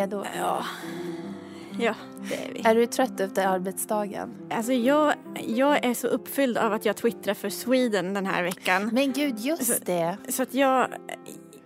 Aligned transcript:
Redo? 0.00 0.24
Ja. 0.38 0.64
Ja, 1.80 1.94
det 2.28 2.34
är 2.34 2.52
vi. 2.52 2.62
Är 2.64 2.74
du 2.74 2.86
trött 2.86 3.20
efter 3.20 3.46
arbetsdagen? 3.46 4.30
Alltså 4.50 4.72
jag, 4.72 5.14
jag 5.46 5.84
är 5.84 5.94
så 5.94 6.06
uppfylld 6.08 6.58
av 6.58 6.72
att 6.72 6.84
jag 6.84 6.96
twittrar 6.96 7.34
för 7.34 7.50
Sweden 7.50 8.14
den 8.14 8.26
här 8.26 8.42
veckan. 8.42 8.90
Men 8.92 9.12
gud, 9.12 9.38
just 9.38 9.60
Alltså, 9.70 9.84
det. 9.84 10.16
Så 10.28 10.42
att 10.42 10.54
jag, 10.54 10.88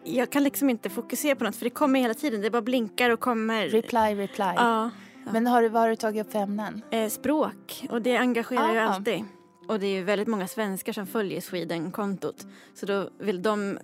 jag 0.05 0.31
kan 0.33 0.45
liksom 0.45 0.71
inte 0.71 0.91
fokusera 0.91 1.37
på 1.37 1.45
något 1.45 1.57
för 1.57 1.65
det 1.65 1.71
kommer 1.71 2.01
hela 2.01 2.15
tiden. 2.15 2.41
Det 2.41 2.51
bara 2.51 2.63
blinkar 2.63 3.11
och 3.11 3.21
kommer. 3.21 3.69
Reply, 3.69 3.99
reply. 4.15 4.45
Ja. 4.57 4.91
Men 5.33 5.47
har 5.47 5.63
du, 5.63 5.69
vad 5.69 5.83
har 5.83 5.89
du 5.89 5.97
tagit 5.97 6.27
upp 6.27 6.33
för 6.33 6.39
ämnen? 6.39 6.83
Eh, 6.91 7.09
språk 7.09 7.87
och 7.91 8.03
det 8.03 8.17
engagerar 8.17 8.73
ju 8.73 8.79
Ah. 8.79 8.89
alltid. 8.89 9.25
Och 9.69 9.81
det 9.81 9.87
är 9.87 9.91
ju 9.95 10.03
väldigt 10.03 10.29
många 10.29 10.49
svenskar 10.49 10.93
som 10.93 11.07
följer 11.07 11.41
Sweden-kontot. 11.41 12.47
Så 12.75 12.87
då 12.87 13.09
vill 13.19 13.43
de 13.43 13.79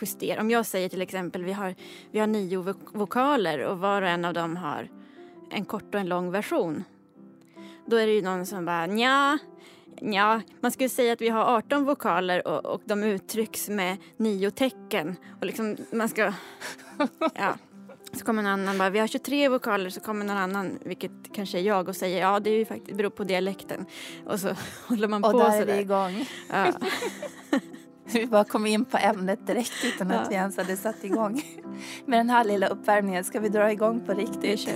justera. 0.00 0.40
Om 0.40 0.50
jag 0.50 0.66
säger 0.66 0.88
till 0.88 1.02
exempel 1.02 1.44
vi 1.44 1.52
har, 1.52 1.74
vi 2.10 2.18
har 2.18 2.26
nio 2.26 2.62
vok- 2.62 2.90
vokaler 2.98 3.58
och 3.64 3.78
var 3.78 4.02
och 4.02 4.08
en 4.08 4.24
av 4.24 4.34
dem 4.34 4.56
har 4.56 4.88
en 5.50 5.64
kort 5.64 5.94
och 5.94 6.00
en 6.00 6.08
lång 6.08 6.30
version. 6.30 6.84
Då 7.86 7.96
är 7.96 8.06
det 8.06 8.12
ju 8.12 8.22
någon 8.22 8.46
som 8.46 8.64
bara 8.64 8.86
nja, 8.86 9.38
nja, 10.00 10.42
man 10.60 10.70
skulle 10.72 10.88
säga 10.88 11.12
att 11.12 11.20
vi 11.20 11.28
har 11.28 11.56
18 11.56 11.84
vokaler 11.84 12.48
och, 12.48 12.64
och 12.74 12.82
de 12.84 13.02
uttrycks 13.04 13.68
med 13.68 13.96
nio 14.16 14.50
tecken. 14.50 15.16
Och 15.40 15.46
liksom 15.46 15.76
man 15.92 16.08
ska, 16.08 16.32
ja. 17.34 17.54
Så 18.12 18.24
kommer 18.24 18.42
någon 18.42 18.52
annan 18.52 18.78
bara, 18.78 18.90
vi 18.90 18.98
har 18.98 19.06
23 19.06 19.48
vokaler, 19.48 19.90
så 19.90 20.00
kommer 20.00 20.24
någon 20.24 20.36
annan, 20.36 20.78
vilket 20.84 21.12
kanske 21.34 21.58
är 21.58 21.62
jag, 21.62 21.88
och 21.88 21.96
säger 21.96 22.20
ja 22.20 22.40
det 22.40 22.50
är 22.50 22.58
ju 22.58 22.64
faktiskt, 22.64 22.96
beror 22.96 23.10
på 23.10 23.24
dialekten. 23.24 23.86
Och 24.26 24.40
så 24.40 24.48
håller 24.88 25.08
man 25.08 25.24
Och 25.24 25.32
på 25.32 25.38
där 25.38 25.46
är 25.46 25.52
vi 25.52 25.60
sådär. 25.60 25.80
igång. 25.80 26.26
Ja. 26.52 26.72
Vi 28.12 28.26
bara 28.26 28.44
kom 28.44 28.66
in 28.66 28.84
på 28.84 28.96
ämnet 28.96 29.46
direkt 29.46 29.84
utan 29.84 30.10
att 30.10 30.22
Ja. 30.22 30.26
vi 30.28 30.34
ens 30.34 30.56
hade 30.56 30.76
satt 30.76 31.04
igång. 31.04 31.42
Med 32.06 32.18
den 32.18 32.30
här 32.30 32.44
lilla 32.44 32.68
uppvärmningen 32.68 33.24
ska 33.24 33.40
vi 33.40 33.48
dra 33.48 33.72
igång 33.72 34.00
på 34.06 34.14
riktigt. 34.14 34.68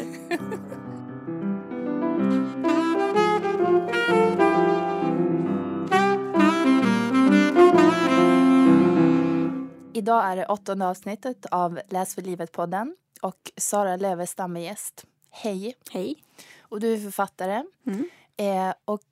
Idag 9.94 10.24
är 10.24 10.36
det 10.36 10.46
åttonde 10.46 10.86
avsnittet 10.88 11.46
av 11.50 11.80
Läs 11.88 12.14
för 12.14 12.22
livet-podden 12.22 12.96
och 13.22 13.52
Sara 13.56 13.96
Lövestam 13.96 14.56
är 14.56 14.60
gäst. 14.60 15.04
Hej! 15.30 15.74
Hej. 15.90 16.16
Och 16.60 16.80
du 16.80 16.92
är 16.94 16.98
författare. 16.98 17.64
Mm. 17.86 18.08
Eh, 18.36 18.74
och 18.84 19.02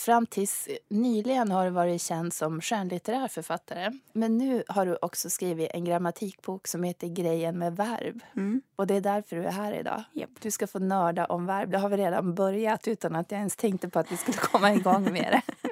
fram 0.00 0.26
tills 0.26 0.68
nyligen 0.88 1.50
har 1.50 1.64
du 1.64 1.70
varit 1.70 2.02
känd 2.02 2.32
som 2.32 2.60
skönlitterär 2.60 3.28
författare. 3.28 3.92
Men 4.12 4.38
nu 4.38 4.62
har 4.68 4.86
du 4.86 4.98
också 5.02 5.30
skrivit 5.30 5.70
en 5.74 5.84
grammatikbok 5.84 6.68
som 6.68 6.82
heter 6.82 7.08
Grejen 7.08 7.58
med 7.58 7.76
verb. 7.76 8.20
Mm. 8.36 8.62
Och 8.76 8.86
det 8.86 8.94
är 8.94 9.00
därför 9.00 9.36
du 9.36 9.44
är 9.44 9.50
här 9.50 9.72
idag. 9.72 10.02
Japp. 10.12 10.30
Du 10.40 10.50
ska 10.50 10.66
få 10.66 10.78
nörda 10.78 11.26
om 11.26 11.46
verb. 11.46 11.70
Det 11.70 11.78
har 11.78 11.88
vi 11.88 11.96
redan 11.96 12.34
börjat 12.34 12.88
utan 12.88 13.16
att 13.16 13.30
jag 13.30 13.38
ens 13.38 13.56
tänkte 13.56 13.88
på 13.88 13.98
att 13.98 14.12
vi 14.12 14.16
skulle 14.16 14.38
komma 14.38 14.72
igång 14.72 15.12
med 15.12 15.42
det. 15.42 15.68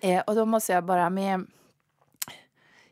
eh, 0.08 0.20
och 0.20 0.34
då 0.34 0.46
måste 0.46 0.72
jag 0.72 0.84
bara 0.84 1.10
med... 1.10 1.46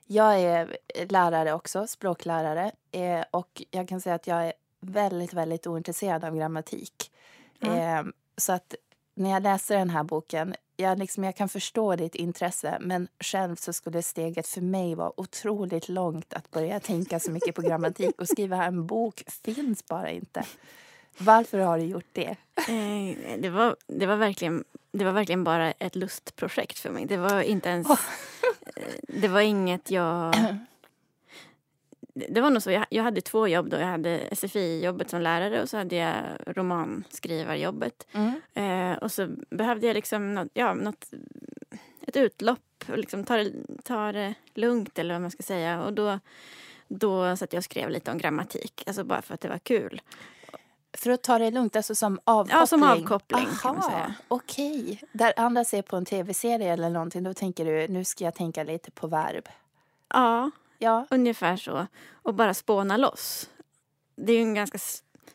Jag 0.07 0.41
är 0.41 0.77
lärare 1.09 1.53
också, 1.53 1.87
språklärare. 1.87 2.73
Eh, 2.91 3.25
och 3.31 3.63
jag 3.71 3.89
kan 3.89 4.01
säga 4.01 4.15
att 4.15 4.27
jag 4.27 4.47
är 4.47 4.53
väldigt, 4.81 5.33
väldigt 5.33 5.67
ointresserad 5.67 6.25
av 6.25 6.37
grammatik. 6.37 7.13
Ja. 7.59 7.77
Eh, 7.77 8.03
så 8.37 8.53
att 8.53 8.75
när 9.15 9.31
jag 9.31 9.43
läser 9.43 9.77
den 9.79 9.91
här 9.91 10.03
boken, 10.05 10.55
jag, 10.77 10.99
liksom, 10.99 11.25
jag 11.25 11.37
kan 11.37 11.49
förstå 11.49 11.97
ditt 11.97 12.15
intresse 12.15 12.79
men 12.81 13.09
själv 13.25 13.57
så 13.57 13.73
skulle 13.73 14.03
steget 14.03 14.47
för 14.47 14.61
mig 14.61 14.95
vara 14.95 15.21
otroligt 15.21 15.89
långt 15.89 16.33
att 16.35 16.51
börja 16.51 16.81
tänka 16.81 17.21
så 17.21 17.31
mycket 17.31 17.55
på 17.55 17.63
grammatik 17.63 18.21
och 18.21 18.29
skriva 18.29 18.65
en 18.65 18.87
bok 18.87 19.23
finns 19.45 19.87
bara 19.87 20.11
inte. 20.11 20.45
Varför 21.19 21.59
har 21.59 21.79
du 21.79 21.85
gjort 21.85 22.09
det? 22.13 22.37
Eh, 22.69 23.39
det, 23.39 23.51
var, 23.51 23.77
det, 23.87 24.07
var 24.07 24.17
verkligen, 24.17 24.65
det 24.93 25.05
var 25.05 25.13
verkligen 25.13 25.45
bara 25.45 25.73
ett 25.73 25.97
lustprojekt 25.97 26.79
för 26.79 26.91
mig. 26.91 27.07
Det 27.07 27.17
var 27.17 27.43
inte 27.43 27.69
ens... 27.69 27.91
Eh, 27.91 27.97
Det 29.09 29.29
var 29.29 29.41
inget 29.41 29.91
jag... 29.91 30.35
Det 32.29 32.41
var 32.41 32.51
nog 32.51 32.63
så. 32.63 32.71
Jag, 32.71 32.87
jag 32.91 33.03
hade 33.03 33.21
två 33.21 33.49
jobb 33.49 33.71
då. 33.71 33.77
Jag 33.77 33.87
hade 33.87 34.29
SFI-jobbet 34.33 35.11
som 35.11 35.23
lärare 35.23 35.63
och 35.63 35.69
så 35.69 35.77
hade 35.77 35.97
jag 35.97 36.15
romanskrivarjobbet. 36.47 38.07
Mm. 38.13 38.41
Eh, 38.55 38.99
och 38.99 39.13
så 39.13 39.29
behövde 39.51 39.87
jag 39.87 39.95
liksom 39.95 40.35
något, 40.35 40.49
ja, 40.55 40.75
något, 40.75 41.13
ett 42.07 42.17
utlopp 42.17 42.85
och 42.89 42.99
liksom 42.99 43.25
ta, 43.25 43.37
det, 43.37 43.53
ta 43.85 44.13
det 44.13 44.35
lugnt 44.55 44.99
eller 44.99 45.15
vad 45.15 45.23
man 45.23 45.31
ska 45.31 45.43
säga. 45.43 45.83
Och 45.83 45.93
då, 45.93 46.19
då 46.89 47.37
satt 47.37 47.53
jag 47.53 47.61
och 47.61 47.65
skrev 47.65 47.91
lite 47.91 48.11
om 48.11 48.19
grammatik, 48.19 48.85
alltså 48.87 49.05
bara 49.05 49.23
för 49.23 49.35
att 49.35 49.41
det 49.41 49.49
var 49.49 49.59
kul. 49.59 50.01
För 50.93 51.11
att 51.11 51.23
ta 51.23 51.39
det 51.39 51.51
lugnt, 51.51 51.77
alltså 51.77 51.95
som 51.95 52.21
avkoppling? 52.25 52.59
Ja, 52.61 52.67
som 52.67 52.83
avkoppling, 52.83 53.47
kan 53.63 53.75
man 53.75 53.83
Aha, 53.83 53.91
säga. 53.91 54.15
Okej. 54.29 55.03
Där 55.13 55.33
andra 55.37 55.65
ser 55.65 55.83
på 55.83 55.97
en 55.97 56.05
tv-serie 56.05 56.73
eller 56.73 56.91
någonting, 56.91 57.23
då 57.23 57.35
tänker 57.35 57.65
du 57.65 57.89
nu 57.89 58.05
ska 58.05 58.25
jag 58.25 58.35
tänka 58.35 58.65
lite 58.65 58.91
på 58.91 59.07
verb. 59.07 59.49
Ja, 60.09 60.51
Ja, 60.83 61.07
ungefär 61.11 61.57
så. 61.57 61.87
Och 62.13 62.35
bara 62.35 62.55
spåna 62.55 62.97
loss. 62.97 63.51
Det 64.17 64.33
är 64.33 64.37
ju 64.37 64.43
en 64.43 64.55
ganska 64.55 64.79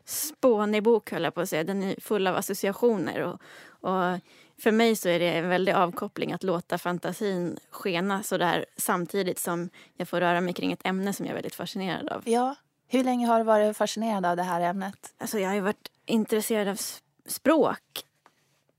spånig 0.05 0.83
bok, 0.83 1.11
höll 1.11 1.23
jag 1.23 1.33
på 1.33 1.41
att 1.41 1.49
säga. 1.49 1.63
Den 1.63 1.83
är 1.83 1.95
full 2.01 2.27
av 2.27 2.35
associationer. 2.35 3.21
Och, 3.21 3.41
och 3.89 4.19
för 4.57 4.71
mig 4.71 4.95
så 4.95 5.09
är 5.09 5.19
det 5.19 5.31
en 5.31 5.49
väldig 5.49 5.71
avkoppling 5.73 6.33
att 6.33 6.43
låta 6.43 6.77
fantasin 6.77 7.59
skena 7.69 8.23
så 8.23 8.37
där 8.37 8.65
samtidigt 8.77 9.39
som 9.39 9.69
jag 9.97 10.07
får 10.07 10.19
röra 10.19 10.41
mig 10.41 10.53
kring 10.53 10.71
ett 10.71 10.85
ämne 10.85 11.13
som 11.13 11.25
jag 11.25 11.31
är 11.31 11.35
väldigt 11.35 11.55
fascinerad 11.55 12.09
av. 12.09 12.21
ja. 12.25 12.55
Hur 12.87 13.03
länge 13.03 13.27
har 13.27 13.37
du 13.37 13.43
varit 13.43 13.77
fascinerad 13.77 14.25
av 14.25 14.37
det 14.37 14.43
här 14.43 14.61
ämnet? 14.61 15.13
Alltså 15.17 15.39
jag 15.39 15.49
har 15.49 15.61
varit 15.61 15.91
intresserad 16.05 16.67
av 16.67 16.79
språk 17.25 18.05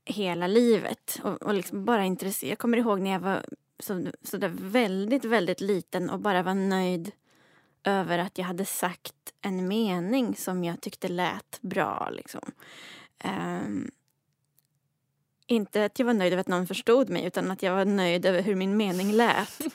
hela 0.05 0.47
livet. 0.47 1.19
Och, 1.23 1.41
och 1.41 1.53
liksom 1.53 1.85
bara 1.85 2.05
intresserad. 2.05 2.51
Jag 2.51 2.57
kommer 2.57 2.77
ihåg 2.77 2.99
när 2.99 3.11
jag 3.11 3.19
var 3.19 3.45
så, 3.79 4.11
så 4.23 4.37
där 4.37 4.49
väldigt, 4.49 5.25
väldigt 5.25 5.61
liten 5.61 6.09
och 6.09 6.19
bara 6.19 6.43
var 6.43 6.53
nöjd 6.53 7.11
över 7.83 8.19
att 8.19 8.37
jag 8.37 8.45
hade 8.45 8.65
sagt 8.65 9.33
en 9.41 9.67
mening 9.67 10.35
som 10.35 10.63
jag 10.63 10.81
tyckte 10.81 11.07
lät 11.07 11.59
bra. 11.61 12.09
Liksom. 12.11 12.51
Ehm, 13.19 13.91
inte 15.47 15.85
att 15.85 15.99
jag 15.99 16.05
var 16.05 16.13
nöjd 16.13 16.33
över 16.33 16.41
att 16.41 16.47
någon 16.47 16.67
förstod 16.67 17.09
mig 17.09 17.25
utan 17.25 17.51
att 17.51 17.63
jag 17.63 17.75
var 17.75 17.85
nöjd 17.85 18.25
över 18.25 18.41
hur 18.41 18.55
min 18.55 18.77
mening 18.77 19.11
lät. 19.11 19.61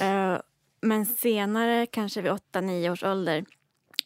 Eh, 0.00 0.38
men 0.80 1.06
senare, 1.06 1.86
kanske 1.86 2.20
vid 2.20 2.32
8-9 2.32 2.90
års 2.90 3.04
ålder 3.04 3.44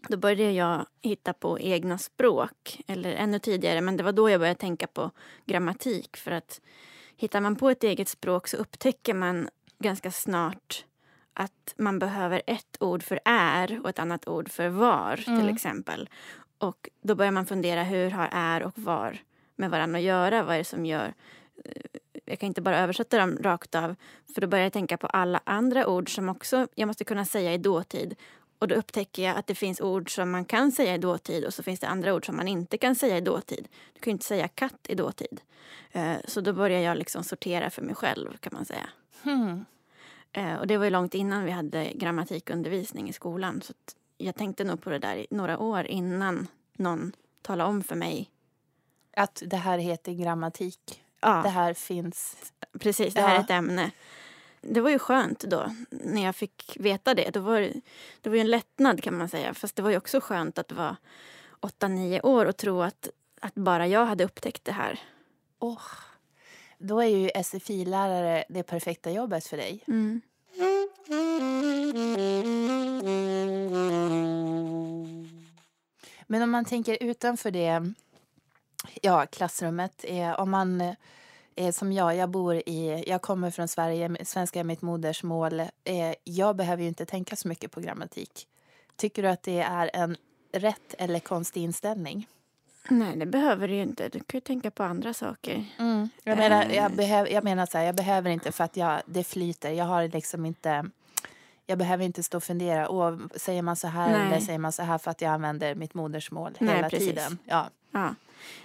då 0.09 0.17
började 0.17 0.53
jag 0.53 0.87
hitta 1.03 1.33
på 1.33 1.59
egna 1.61 1.99
språk. 1.99 2.81
Eller 2.87 3.13
ännu 3.13 3.39
tidigare, 3.39 3.81
men 3.81 3.97
det 3.97 4.03
var 4.03 4.13
då 4.13 4.31
jag 4.31 4.41
började 4.41 4.61
tänka 4.61 4.87
på 4.87 5.11
grammatik. 5.47 6.17
För 6.17 6.31
att 6.31 6.61
hittar 7.21 7.41
man 7.41 7.57
på 7.57 7.71
ett 7.71 7.85
eget 7.85 8.09
språk 8.09 8.49
så 8.49 8.57
upptäcker 8.57 9.15
man 9.15 9.49
ganska 9.79 10.11
snart 10.11 10.85
att 11.35 11.75
man 11.79 11.99
behöver 11.99 12.43
ett 12.47 12.77
ord 12.81 13.03
för 13.03 13.21
är 13.25 13.81
och 13.83 13.89
ett 13.89 13.99
annat 13.99 14.29
ord 14.29 14.51
för 14.51 14.69
var, 14.69 15.17
till 15.17 15.33
Mm. 15.33 15.49
exempel. 15.55 16.09
Och 16.59 16.89
då 17.03 17.15
börjar 17.15 17.33
man 17.33 17.47
fundera, 17.47 17.83
hur 17.83 18.11
har 18.11 18.29
är 18.33 18.63
och 18.63 18.79
var 18.79 19.19
med 19.57 19.71
varandra 19.71 19.99
att 19.99 20.05
göra? 20.05 20.43
Vad 20.43 20.55
är 20.55 20.59
det 20.59 20.65
som 20.65 20.87
gör... 20.87 21.15
eh, 21.65 21.83
Jag 22.25 22.39
kan 22.39 22.47
inte 22.47 22.61
bara 22.63 22.79
översätta 22.79 23.19
dem 23.19 23.39
rakt 23.41 23.75
av, 23.75 23.95
för 24.35 24.41
då 24.41 24.47
börjar 24.47 24.65
jag 24.65 24.73
tänka 24.73 24.97
på 24.97 25.07
alla 25.07 25.41
andra 25.45 25.87
ord 25.87 26.15
som 26.15 26.29
också 26.29 26.67
jag 26.75 26.87
måste 26.87 27.05
kunna 27.05 27.25
säga 27.25 27.55
i 27.55 27.59
dåtid. 27.59 28.15
Och 28.61 28.69
då 28.69 28.75
upptäcker 28.75 29.23
jag 29.23 29.37
att 29.37 29.47
det 29.47 29.55
finns 29.55 29.81
ord 29.81 30.15
som 30.15 30.31
man 30.31 30.45
kan 30.45 30.73
säga 30.73 30.95
i 30.95 30.99
dåtid 30.99 31.45
och 31.45 31.55
så 31.55 31.63
finns 31.63 31.81
det 31.81 31.89
andra 31.89 32.15
ord 32.15 32.27
som 32.27 32.37
man 32.37 32.49
inte 32.49 32.79
kan 32.79 32.95
säga 32.95 33.17
i 33.17 33.21
dåtid. 33.21 33.69
Du 33.95 34.01
kan 34.01 34.11
ju 34.11 34.13
inte 34.13 34.25
säga 34.25 34.49
katt 34.49 34.87
i 34.89 34.95
dåtid. 34.95 35.41
Eh, 35.93 36.17
Så 36.25 36.41
då 36.41 36.53
börjar 36.53 36.81
jag 36.81 36.97
liksom 36.99 37.25
sortera 37.25 37.71
för 37.71 37.83
mig 37.83 37.95
själv 37.95 38.37
kan 38.37 38.53
man 38.55 38.65
säga. 38.65 38.89
Hmm. 39.23 39.65
Eh, 40.33 40.55
Och 40.55 40.67
det 40.67 40.77
var 40.79 40.85
ju 40.85 40.91
långt 40.91 41.15
innan 41.15 41.45
vi 41.45 41.51
hade 41.51 41.93
grammatikundervisning 41.95 43.09
i 43.09 43.13
skolan. 43.13 43.63
Så 43.63 43.73
jag 44.19 44.35
tänkte 44.37 44.65
nog 44.65 44.83
på 44.83 44.91
det 44.91 44.99
där 44.99 45.27
några 45.31 45.59
år 45.59 45.87
innan 45.87 46.47
någon 46.73 47.13
talade 47.43 47.71
om 47.71 47.83
för 47.83 47.97
mig. 47.97 48.31
Att 49.17 49.43
det 49.47 49.57
här 49.57 49.79
heter 49.79 50.13
grammatik. 50.13 51.03
Ja, 51.21 51.43
Det 51.43 51.49
här 51.49 51.75
finns. 51.75 52.37
precis. 52.81 53.15
Det 53.15 53.21
här 53.21 53.31
är 53.31 53.35
Ja. 53.35 53.41
ett 53.45 53.51
ämne. 53.51 53.91
Det 54.61 54.81
var 54.81 54.91
ju 54.91 54.99
skönt 54.99 55.41
då 55.41 55.71
när 55.91 56.25
jag 56.25 56.37
fick 56.37 56.77
veta 56.81 57.15
det. 57.15 57.31
Då 57.31 57.41
var 57.41 57.61
det, 57.61 57.73
det 58.21 58.29
var 58.29 58.37
ju 58.37 58.41
en 58.41 58.51
lättnad 58.51 59.03
kan 59.03 59.19
man 59.19 59.29
säga. 59.29 59.55
Fast 59.55 59.77
det 59.77 59.83
var 59.83 59.91
ju 59.91 59.97
också 59.97 60.21
skönt 60.21 60.59
att 60.59 60.73
vara 60.73 60.97
8-9 61.61 62.27
år 62.27 62.47
och 62.47 62.57
tro 62.57 62.83
att, 62.83 63.09
att 63.41 63.55
bara 63.55 63.87
jag 63.87 64.07
hade 64.07 64.25
upptäckt 64.25 64.65
det 64.65 64.73
här. 64.73 65.01
Åh. 65.59 65.83
Då 66.79 67.01
är 67.01 67.07
ju 67.07 67.31
SFI-lärare 67.45 68.45
det 68.49 68.63
perfekta 68.63 69.11
jobbet 69.11 69.47
för 69.47 69.57
dig. 69.57 69.85
Mm. 69.89 70.21
Men 76.27 76.43
om 76.43 76.51
man 76.51 76.65
tänker 76.65 76.99
utanför 77.01 77.51
det, 77.51 77.93
ja, 79.03 79.27
klassrummet. 79.27 80.05
Eh, 80.09 80.41
om 80.41 80.51
man 80.51 80.97
eh, 81.57 81.73
som 81.73 81.93
jag, 81.93 82.17
jag 82.17 82.29
bor 82.31 82.55
i, 82.55 83.05
jag 83.07 83.23
kommer 83.23 83.51
från 83.51 83.69
Sverige, 83.69 84.25
svenska 84.25 84.61
är 84.61 84.65
mitt 84.65 84.83
modersmål. 84.83 85.61
Eh, 85.61 85.69
jag 86.25 86.57
behöver 86.57 86.83
ju 86.83 86.89
inte 86.89 87.07
tänka 87.07 87.37
så 87.37 87.49
mycket 87.49 87.71
på 87.71 87.81
grammatik. 87.81 88.47
Tycker 88.97 89.23
du 89.23 89.29
att 89.29 89.43
det 89.43 89.61
är 89.61 89.91
en 89.93 90.17
rätt 90.53 90.95
eller 90.99 91.19
konstig 91.21 91.63
inställning. 91.63 92.29
Nej, 92.89 93.17
det 93.17 93.27
behöver 93.27 93.69
du 93.69 93.75
ju 93.75 93.83
inte. 93.83 94.09
Du 94.09 94.19
kan 94.21 94.39
ju 94.39 94.41
tänka 94.41 94.71
på 94.71 94.83
andra 94.83 95.15
saker. 95.15 95.65
Jag 96.25 96.39
menar, 96.39 96.65
Eh. 96.65 96.77
jag, 96.77 96.93
behöv, 96.93 97.29
jag 97.29 97.45
menar 97.45 97.67
så 97.67 97.79
här, 97.79 97.85
jag 97.85 97.95
behöver 97.95 98.31
inte 98.31 98.53
för 98.53 98.65
att 98.65 98.77
jag, 98.77 99.03
det 99.07 99.25
flyter. 99.25 99.71
Jag 99.71 99.85
har 99.85 100.09
liksom 100.09 100.47
inte... 100.47 100.85
Jag 101.67 101.79
behöver 101.79 102.05
inte 102.05 102.23
stå 102.23 102.37
och 102.37 102.43
fundera. 102.45 102.89
Åh, 102.89 103.17
säger 103.37 103.63
man 103.63 103.77
så 103.77 103.89
här 103.89 104.13
Nej. 104.13 104.27
eller 104.27 104.41
säger 104.41 104.59
man 104.59 104.73
så 104.73 104.83
här 104.83 104.99
för 104.99 105.11
att 105.11 105.21
jag 105.21 105.33
använder 105.33 105.75
mitt 105.75 105.95
modersmål 105.95 106.57
Nej, 106.59 106.77
hela 106.77 106.91
precis. 106.91 107.09
tiden? 107.09 107.39
Ja. 107.45 107.71
Ja. 107.91 108.15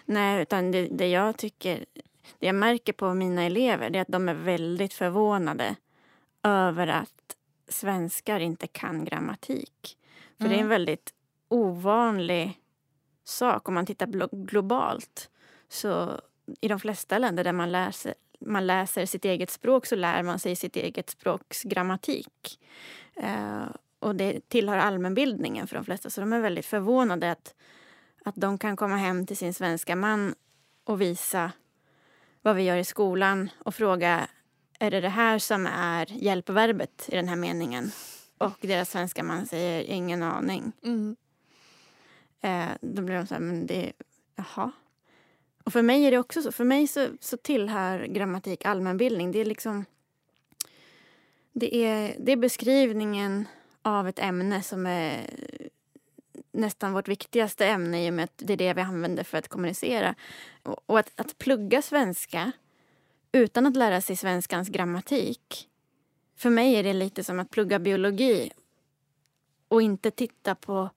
Nej, 0.05 0.41
utan 0.41 0.71
det, 0.71 0.87
det 0.91 1.07
jag 1.07 1.37
tycker... 1.37 1.85
Det 2.39 2.45
jag 2.45 2.55
märker 2.55 2.93
på 2.93 3.13
mina 3.13 3.43
elever 3.43 3.95
är 3.95 4.01
att 4.01 4.07
de 4.07 4.29
är 4.29 4.33
väldigt 4.33 4.93
förvånade 4.93 5.75
över 6.43 6.87
att 6.87 7.35
svenskar 7.67 8.39
inte 8.39 8.67
kan 8.67 9.05
grammatik. 9.05 9.97
För 10.37 10.43
det 10.43 10.49
är 10.55 10.59
en 10.59 10.59
Mm. 10.59 10.69
väldigt 10.69 11.13
ovanlig 11.47 12.61
sak 13.23 13.67
om 13.67 13.73
man 13.73 13.85
tittar 13.85 14.07
globalt. 14.45 15.29
Så 15.69 16.21
i 16.61 16.67
de 16.67 16.79
flesta 16.79 17.17
länder 17.17 17.43
där 17.43 17.51
man 17.53 17.71
läser, 17.71 18.13
man 18.39 18.67
läser 18.67 19.05
sitt 19.05 19.25
eget 19.25 19.49
språk 19.49 19.85
så 19.85 19.95
lär 19.95 20.23
man 20.23 20.39
sig 20.39 20.55
sitt 20.55 20.75
eget 20.75 21.09
språks 21.09 21.63
grammatik. 21.63 22.59
Eh, 23.15 23.65
och 23.99 24.15
det 24.15 24.49
tillhör 24.49 24.77
allmänbildningen 24.77 25.67
för 25.67 25.75
de 25.75 25.85
flesta. 25.85 26.09
Så 26.09 26.21
de 26.21 26.33
är 26.33 26.39
väldigt 26.39 26.65
förvånade 26.65 27.31
att, 27.31 27.55
att 28.25 28.35
de 28.35 28.57
kan 28.57 28.75
komma 28.75 28.95
hem 28.95 29.25
till 29.25 29.37
sin 29.37 29.53
svenska 29.53 29.95
man 29.95 30.35
och 30.83 31.01
visa 31.01 31.51
vad 32.45 32.55
vi 32.55 32.63
gör 32.63 32.77
i 32.77 32.83
skolan 32.83 33.49
och 33.57 33.75
fråga 33.75 34.27
är 34.79 34.91
det 34.91 35.01
det 35.01 35.09
här 35.09 35.39
som 35.39 35.65
är 35.67 36.05
hjälpverbet 36.11 37.09
i 37.11 37.15
den 37.15 37.27
här 37.27 37.35
meningen? 37.35 37.91
Och 38.37 38.57
deras 38.61 38.89
svenska 38.89 39.23
man 39.23 39.45
säger 39.45 39.83
ingen 39.83 40.23
aning. 40.23 40.71
Mm. 40.83 41.15
Eh, 42.41 42.69
då 42.81 43.01
blir 43.01 43.15
de 43.15 43.27
så 43.27 43.33
här, 43.33 43.41
men 43.41 43.65
det... 43.65 43.93
Jaha. 44.35 44.71
Och 45.63 45.73
för 45.73 45.81
mig 45.81 46.05
är 46.05 46.11
det 46.11 46.17
också 46.17 46.41
så. 46.41 46.51
För 46.51 46.63
mig 46.63 46.87
så, 46.87 47.07
så 47.19 47.37
tillhör 47.37 48.05
grammatik 48.05 48.65
allmänbildning. 48.65 49.31
Det 49.31 49.39
är 49.39 49.45
liksom... 49.45 49.85
Det 51.51 51.75
är, 51.75 52.15
det 52.19 52.31
är 52.31 52.37
beskrivningen 52.37 53.47
av 53.81 54.07
ett 54.07 54.19
ämne 54.19 54.61
som 54.61 54.85
är 54.85 55.29
nästan 56.55 56.93
vårt 56.93 57.07
viktigaste 57.07 57.65
ämne 57.65 58.05
i 58.05 58.09
och 58.09 58.13
med 58.13 58.23
att 58.23 58.33
det 58.35 58.53
är 58.53 58.57
det 58.57 58.73
vi 58.73 58.81
använder 58.81 59.23
för 59.23 59.37
att 59.37 59.47
kommunicera. 59.47 60.15
Och, 60.63 60.99
att, 60.99 61.11
att 61.15 61.37
plugga 61.37 61.81
svenska 61.81 62.51
utan 63.31 63.65
att 63.65 63.75
lära 63.75 64.01
sig 64.01 64.15
svenskans 64.15 64.69
grammatik. 64.69 65.69
För 66.35 66.49
mig 66.49 66.75
är 66.75 66.83
det 66.83 66.93
lite 66.93 67.23
som 67.23 67.39
att 67.39 67.49
plugga 67.49 67.79
biologi 67.79 68.51
och 69.67 69.81
inte 69.81 70.11
titta 70.11 70.55
på 70.55 70.89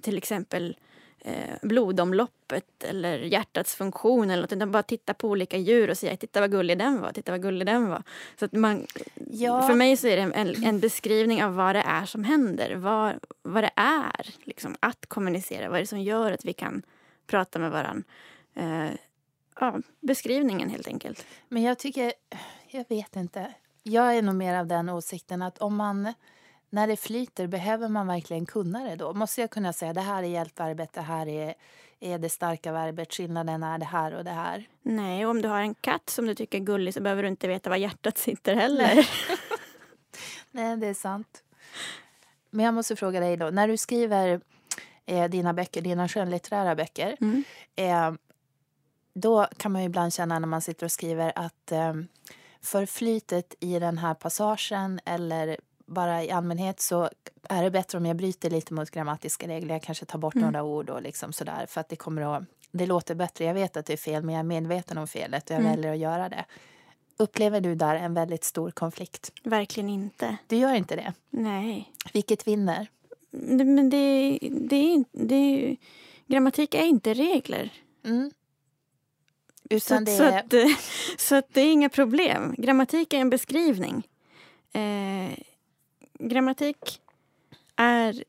till 0.00 0.18
exempel 0.18 0.76
eh, 1.24 1.54
blodomloppet 1.62 2.84
eller 2.84 3.18
hjärtats 3.18 3.74
funktion 3.74 4.30
eller 4.30 4.42
något, 4.42 4.52
utan 4.52 4.70
bara 4.70 4.82
titta 4.82 5.14
på 5.14 5.28
olika 5.28 5.56
djur 5.56 5.90
och 5.90 5.98
säga 5.98 6.16
titta 6.16 6.40
vad 6.40 6.50
gullig 6.50 6.78
den 6.78 7.00
var, 7.00 7.12
titta 7.12 7.32
vad 7.32 7.42
gullig 7.42 7.66
den 7.66 7.88
var. 7.88 8.02
Så 8.38 8.44
att 8.44 8.52
man, 8.52 8.86
Ja. 9.30 9.62
För 9.62 9.74
mig 9.74 9.96
så 9.96 10.06
är 10.06 10.16
det 10.16 10.22
en, 10.22 10.64
en 10.64 10.80
beskrivning 10.80 11.44
av 11.44 11.54
vad 11.54 11.74
det 11.74 11.82
är 11.86 12.04
som 12.04 12.24
händer, 12.24 12.74
vad, 12.76 13.14
vad 13.42 13.64
det 13.64 13.70
är 13.76 14.34
liksom, 14.44 14.76
att 14.80 15.06
kommunicera, 15.06 15.68
vad 15.68 15.76
är 15.76 15.80
det 15.80 15.86
som 15.86 16.00
gör 16.00 16.32
att 16.32 16.44
vi 16.44 16.52
kan 16.52 16.82
prata 17.26 17.58
med 17.58 17.70
varandra. 17.70 18.04
Eh, 18.54 18.90
ja, 19.60 19.80
beskrivningen 20.00 20.70
helt 20.70 20.88
enkelt. 20.88 21.26
Men 21.48 21.62
jag 21.62 21.78
tycker, 21.78 22.12
jag 22.70 22.84
vet 22.88 23.16
inte. 23.16 23.54
Jag 23.82 24.16
är 24.16 24.22
nog 24.22 24.34
mer 24.34 24.58
av 24.58 24.66
den 24.66 24.88
åsikten 24.88 25.42
att 25.42 25.58
om 25.58 25.76
man, 25.76 26.12
när 26.74 26.86
det 26.86 26.96
flyter, 26.96 27.46
behöver 27.46 27.88
man 27.88 28.06
verkligen 28.06 28.46
kunna 28.46 28.84
det 28.84 28.96
då? 28.96 29.12
Måste 29.14 29.40
jag 29.40 29.50
kunna 29.50 29.72
säga 29.72 29.92
det 29.92 30.00
här 30.00 30.22
är 30.22 30.26
hjälpverbet, 30.26 30.92
det 30.92 31.00
här 31.00 31.28
är, 31.28 31.54
är 32.00 32.18
det 32.18 32.28
starka 32.28 32.72
verbet, 32.72 33.14
skillnaden 33.14 33.62
är 33.62 33.78
det 33.78 33.84
här 33.84 34.14
och 34.14 34.24
det 34.24 34.30
här? 34.30 34.68
Nej, 34.82 35.24
och 35.26 35.30
om 35.30 35.42
du 35.42 35.48
har 35.48 35.60
en 35.60 35.74
katt 35.74 36.10
som 36.10 36.26
du 36.26 36.34
tycker 36.34 36.58
är 36.58 36.62
gullig 36.62 36.94
så 36.94 37.00
behöver 37.00 37.22
du 37.22 37.28
inte 37.28 37.48
veta 37.48 37.70
var 37.70 37.76
hjärtat 37.76 38.18
sitter 38.18 38.54
heller. 38.54 39.08
Nej, 40.50 40.76
det 40.80 40.86
är 40.86 40.94
sant. 40.94 41.42
Men 42.50 42.64
jag 42.64 42.74
måste 42.74 42.96
fråga 42.96 43.20
dig 43.20 43.36
då, 43.36 43.50
när 43.50 43.68
du 43.68 43.76
skriver 43.76 44.40
eh, 45.06 45.24
dina 45.30 45.52
böcker, 45.52 45.80
dina 45.82 46.08
skönlitterära 46.08 46.74
böcker, 46.74 47.16
Mm. 47.20 47.44
eh, 47.76 48.12
då 49.14 49.46
kan 49.56 49.72
man 49.72 49.82
ju 49.82 49.86
ibland 49.86 50.14
känna 50.14 50.38
när 50.38 50.48
man 50.48 50.60
sitter 50.62 50.86
och 50.86 50.92
skriver 50.92 51.32
att 51.36 51.72
eh, 51.72 51.94
för 52.62 52.86
flytet 52.86 53.54
i 53.60 53.78
den 53.78 53.98
här 53.98 54.14
passagen 54.14 55.00
eller 55.04 55.56
bara 55.86 56.24
i 56.24 56.30
allmänhet 56.30 56.80
så 56.80 57.10
är 57.48 57.62
det 57.62 57.70
bättre 57.70 57.98
om 57.98 58.06
jag 58.06 58.16
bryter 58.16 58.50
lite 58.50 58.74
mot 58.74 58.90
grammatiska 58.90 59.48
regler. 59.48 59.74
Jag 59.74 59.82
kanske 59.82 60.04
tar 60.04 60.18
bort 60.18 60.34
Mm. 60.34 60.46
några 60.46 60.62
ord 60.64 60.90
och 60.90 61.02
liksom 61.02 61.32
sådär 61.32 61.66
för 61.68 61.80
att 61.80 61.88
det 61.88 61.96
kommer 61.96 62.36
att 62.36 62.44
det 62.72 62.86
låter 62.86 63.14
bättre. 63.14 63.44
Jag 63.44 63.54
vet 63.54 63.76
att 63.76 63.86
det 63.86 63.92
är 63.92 63.96
fel, 63.96 64.22
men 64.22 64.34
jag 64.34 64.40
är 64.40 64.44
medveten 64.44 64.98
om 64.98 65.06
felet 65.08 65.44
och 65.44 65.54
jag 65.54 65.60
Mm. 65.60 65.70
väljer 65.72 65.92
att 65.92 65.98
göra 65.98 66.28
det. 66.28 66.44
Upplever 67.16 67.60
du 67.60 67.74
där 67.74 67.94
en 67.96 68.14
väldigt 68.14 68.44
stor 68.44 68.70
konflikt? 68.70 69.32
Verkligen 69.42 69.88
inte. 69.88 70.36
Du 70.46 70.56
gör 70.56 70.74
inte 70.74 70.96
det? 70.96 71.12
Nej. 71.30 71.92
Vilket 72.12 72.46
vinner? 72.48 72.86
Det- 73.30 73.64
Men 73.64 73.90
det, 73.90 74.38
det 74.42 74.76
är 74.76 74.92
inte... 74.94 75.10
Det 75.12 75.76
grammatik 76.26 76.74
är 76.74 76.84
inte 76.84 77.14
regler. 77.14 77.70
Mm. 78.04 78.30
Så, 79.70 79.74
Utan 79.74 79.98
att- 79.98 80.06
det 80.06 80.16
så, 80.16 80.24
att, 80.24 80.54
så 81.20 81.34
att 81.34 81.48
det 81.54 81.60
är 81.60 81.72
inga 81.72 81.88
problem. 81.88 82.54
Grammatik 82.58 83.12
är 83.12 83.18
en 83.18 83.30
beskrivning. 83.30 84.02
Eh, 84.72 85.38
grammatik 86.18 87.00
är 87.76 88.24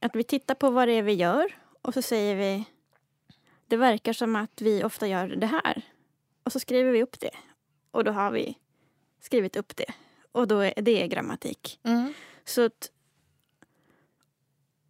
att 0.00 0.16
vi 0.16 0.24
tittar 0.24 0.54
på 0.54 0.70
vad 0.70 0.88
det 0.88 0.92
är 0.92 1.02
vi 1.02 1.12
gör 1.12 1.58
och 1.82 1.94
så 1.94 2.02
säger 2.02 2.36
vi 2.36 2.64
det 3.66 3.76
verkar 3.76 4.12
som 4.12 4.36
att 4.36 4.60
vi 4.60 4.84
ofta 4.84 5.06
gör 5.06 5.28
det 5.28 5.46
här. 5.46 5.82
Och 6.42 6.52
så 6.52 6.60
skriver 6.60 6.92
vi 6.92 7.02
upp 7.02 7.20
det. 7.20 7.30
Och 7.90 8.04
då 8.04 8.12
har 8.12 8.30
vi 8.30 8.58
skrivit 9.20 9.56
upp 9.56 9.76
det. 9.76 9.92
Och 10.32 10.48
då 10.48 10.58
är 10.58 10.82
det 10.82 11.02
är 11.02 11.06
grammatik. 11.06 11.80
Mm. 11.82 12.14
Så 12.44 12.64
att 12.64 12.90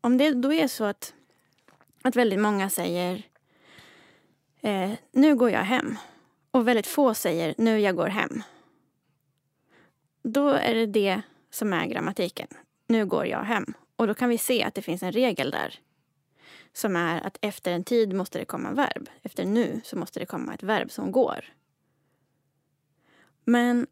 om 0.01 0.19
det 0.19 0.31
då 0.31 0.53
är 0.53 0.69
så 0.69 0.85
att, 0.85 1.15
att 2.03 2.17
väldigt 2.17 2.41
många 2.41 2.71
säger 2.71 3.23
eh, 4.61 4.93
nu 5.13 5.37
går 5.37 5.51
jag 5.51 5.65
hem 5.65 5.99
och 6.51 6.69
väldigt 6.69 6.87
få 6.87 7.15
säger 7.15 7.55
nu 7.59 7.81
jag 7.81 7.97
går 7.97 8.07
hem. 8.07 8.43
Då 10.23 10.49
är 10.49 10.75
det 10.75 10.87
det 10.87 11.23
som 11.55 11.73
är 11.73 11.87
grammatiken. 11.87 12.49
Nu 12.87 13.07
går 13.07 13.27
jag 13.27 13.43
hem. 13.43 13.75
Och 13.97 14.07
då 14.07 14.15
kan 14.15 14.29
vi 14.29 14.39
se 14.39 14.63
att 14.63 14.75
det 14.75 14.83
finns 14.83 15.03
en 15.03 15.13
regel 15.13 15.51
där. 15.51 15.81
Som 16.73 16.97
är 16.97 17.21
att 17.21 17.39
efter 17.41 17.73
en 17.73 17.85
tid 17.85 18.13
måste 18.13 18.39
det 18.39 18.45
komma 18.45 18.73
verb. 18.73 19.09
Efter 19.23 19.45
nu 19.45 19.81
så 19.85 19.97
måste 19.97 20.21
det 20.21 20.27
komma 20.27 20.55
ett 20.55 20.63
verb 20.63 20.91
som 20.91 21.13
går. 21.13 21.45
Men 23.45 23.87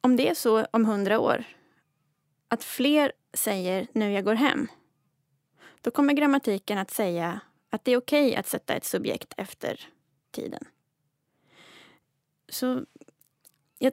om 0.00 0.16
det 0.16 0.28
är 0.28 0.34
så 0.34 0.64
om 0.64 0.84
hundra 0.84 1.18
år 1.18 1.44
att 2.48 2.64
fler 2.64 3.12
säger 3.32 3.86
nu 3.92 4.12
jag 4.12 4.24
går 4.24 4.34
hem 4.34 4.68
då 5.82 5.90
kommer 5.90 6.12
grammatiken 6.12 6.78
att 6.78 6.90
säga 6.90 7.40
att 7.70 7.84
det 7.84 7.92
är 7.92 7.96
okej 7.96 8.36
att 8.36 8.46
sätta 8.46 8.74
ett 8.74 8.84
subjekt 8.84 9.34
efter 9.36 9.88
tiden. 10.30 10.64
Så 12.48 12.84
jag, 13.78 13.92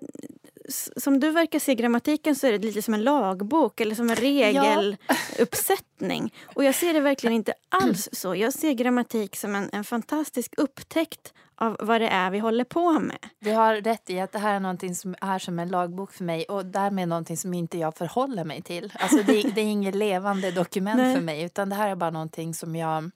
som 0.98 1.20
du 1.20 1.32
verkar 1.32 1.60
se 1.60 1.76
grammatiken 1.76 2.36
så 2.36 2.48
är 2.48 2.52
det 2.52 2.58
lite 2.58 2.82
som 2.82 2.94
en 2.94 3.04
lagbok 3.04 3.82
eller 3.82 3.96
som 3.96 4.10
en 4.10 4.16
regeluppsättning. 4.16 6.34
Och 6.56 6.64
jag 6.64 6.76
ser 6.76 6.94
det 6.94 7.00
verkligen 7.00 7.36
inte 7.36 7.54
alls 7.70 8.10
så. 8.12 8.36
Jag 8.36 8.54
ser 8.54 8.74
grammatik 8.74 9.36
som 9.36 9.56
en, 9.56 9.70
en 9.72 9.84
fantastisk 9.84 10.54
upptäckt 10.58 11.34
av 11.56 11.78
vad 11.80 12.02
det 12.02 12.08
är 12.08 12.32
vi 12.32 12.40
håller 12.40 12.64
på 12.64 13.00
med. 13.00 13.18
Du 13.40 13.52
har 13.52 13.76
rätt 13.76 14.10
i 14.10 14.20
att 14.20 14.32
det 14.32 14.40
här 14.40 14.56
är 14.56 14.60
någonting 14.60 14.96
som 14.96 15.16
är 15.22 15.40
som 15.40 15.60
en 15.60 15.70
lagbok 15.70 16.14
för 16.14 16.24
mig 16.24 16.44
och 16.44 16.66
därmed 16.66 17.08
någonting 17.08 17.38
som 17.38 17.54
inte 17.54 17.78
jag 17.78 17.98
förhåller 17.98 18.44
mig 18.44 18.62
till. 18.62 18.94
Alltså 19.00 19.18
det, 19.18 19.42
det 19.42 19.62
är 19.62 19.66
inget 19.66 19.96
levande 19.96 20.52
dokument 20.52 20.98
Nej. 20.98 21.16
för 21.16 21.22
mig 21.22 21.44
utan 21.44 21.70
det 21.70 21.76
här 21.76 21.90
är 21.90 21.96
bara 21.96 22.10
någonting 22.10 22.54
som 22.54 22.76
jag, 22.76 23.12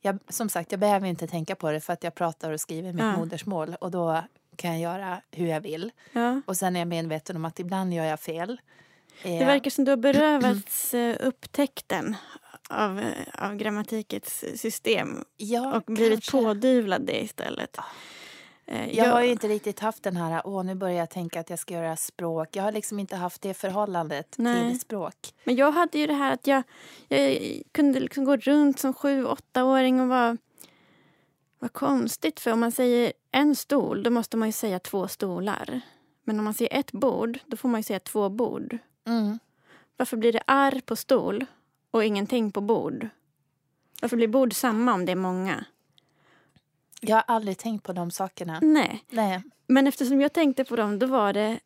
jag... 0.00 0.18
Som 0.28 0.48
sagt, 0.48 0.72
jag 0.72 0.80
behöver 0.80 1.08
inte 1.08 1.26
tänka 1.26 1.54
på 1.54 1.70
det 1.70 1.80
för 1.80 1.92
att 1.92 2.04
jag 2.04 2.14
pratar 2.14 2.52
och 2.52 2.60
skriver 2.60 2.92
mitt 2.92 3.04
Ja. 3.04 3.16
modersmål 3.16 3.76
och 3.80 3.90
då 3.90 4.22
kan 4.56 4.70
jag 4.70 4.80
göra 4.80 5.20
hur 5.30 5.46
jag 5.46 5.60
vill. 5.60 5.92
Ja. 6.12 6.40
Och 6.46 6.56
sen 6.56 6.76
är 6.76 6.80
jag 6.80 6.88
medveten 6.88 7.36
om 7.36 7.44
att 7.44 7.58
ibland 7.60 7.94
gör 7.94 8.04
jag 8.04 8.20
fel. 8.20 8.60
Eh, 9.22 9.38
Det 9.38 9.44
verkar 9.44 9.70
som 9.70 9.84
du 9.84 9.90
har 9.92 9.96
berövats 10.12 10.94
eh, 10.94 11.16
upptäckten 11.20 12.16
av, 12.70 12.98
eh, 13.00 13.44
av 13.48 13.56
grammatikens 13.56 14.60
system 14.60 15.24
ja, 15.36 15.76
och 15.76 15.82
blivit 15.86 16.10
kanske. 16.24 16.32
pådyvlad 16.32 17.02
det 17.06 17.22
istället. 17.24 17.76
Eh, 18.66 18.88
Jag 18.96 19.04
har 19.12 19.22
ju 19.22 19.30
inte 19.30 19.48
riktigt 19.48 19.80
haft 19.80 20.02
den 20.02 20.16
här, 20.16 20.42
åh 20.44 20.64
nu 20.64 20.74
börjar 20.74 20.96
jag 20.96 21.10
tänka 21.10 21.40
att 21.40 21.50
jag 21.50 21.58
ska 21.58 21.74
göra 21.74 21.96
språk. 21.96 22.48
Jag 22.56 22.62
har 22.62 22.72
liksom 22.72 22.98
inte 22.98 23.16
haft 23.16 23.42
det 23.42 23.54
förhållandet 23.54 24.34
Nej. 24.38 24.70
till 24.70 24.80
språk. 24.80 25.14
Men 25.44 25.56
jag 25.56 25.72
hade 25.72 25.98
ju 25.98 26.06
det 26.06 26.12
här 26.14 26.32
att 26.32 26.46
jag, 26.46 26.62
jag 27.08 27.38
kunde 27.72 28.00
liksom 28.00 28.24
gå 28.24 28.36
runt 28.36 28.78
som 28.78 28.94
sju, 28.94 29.24
åttaåring 29.24 30.00
och 30.00 30.08
vara 30.08 30.36
vad 31.58 31.72
konstigt. 31.72 32.40
För 32.40 32.52
om 32.52 32.60
man 32.60 32.72
säger 32.72 33.12
en 33.32 33.56
stol, 33.56 34.02
då 34.02 34.10
måste 34.10 34.36
man 34.36 34.48
ju 34.48 34.52
säga 34.52 34.78
två 34.78 35.08
stolar. 35.08 35.80
Men 36.24 36.38
om 36.38 36.44
man 36.44 36.54
säger 36.54 36.78
ett 36.78 36.92
bord, 36.92 37.38
då 37.46 37.56
får 37.56 37.68
man 37.68 37.80
ju 37.80 37.84
säga 37.84 38.00
två 38.00 38.28
bord. 38.28 38.78
Mm. 39.06 39.38
Varför 39.96 40.16
blir 40.16 40.32
det 40.32 40.42
arr 40.46 40.80
på 40.80 40.96
stol 40.96 41.46
och 41.90 42.04
ingenting 42.04 42.52
på 42.52 42.60
bord? 42.60 43.08
Varför 44.00 44.16
blir 44.16 44.28
bord 44.28 44.52
samma 44.52 44.94
om 44.94 45.04
det 45.04 45.12
är 45.12 45.16
många? 45.16 45.64
Jag 47.00 47.16
har 47.16 47.24
aldrig 47.26 47.58
tänkt 47.58 47.84
på 47.84 47.92
de 47.92 48.10
sakerna. 48.10 48.58
Nej, 48.62 49.04
Nej. 49.10 49.42
men 49.66 49.86
eftersom 49.86 50.20
jag 50.20 50.32
tänkte 50.32 50.64
på 50.64 50.76
dem 50.76 50.98
då 50.98 51.06
var 51.06 51.32
det... 51.32 51.60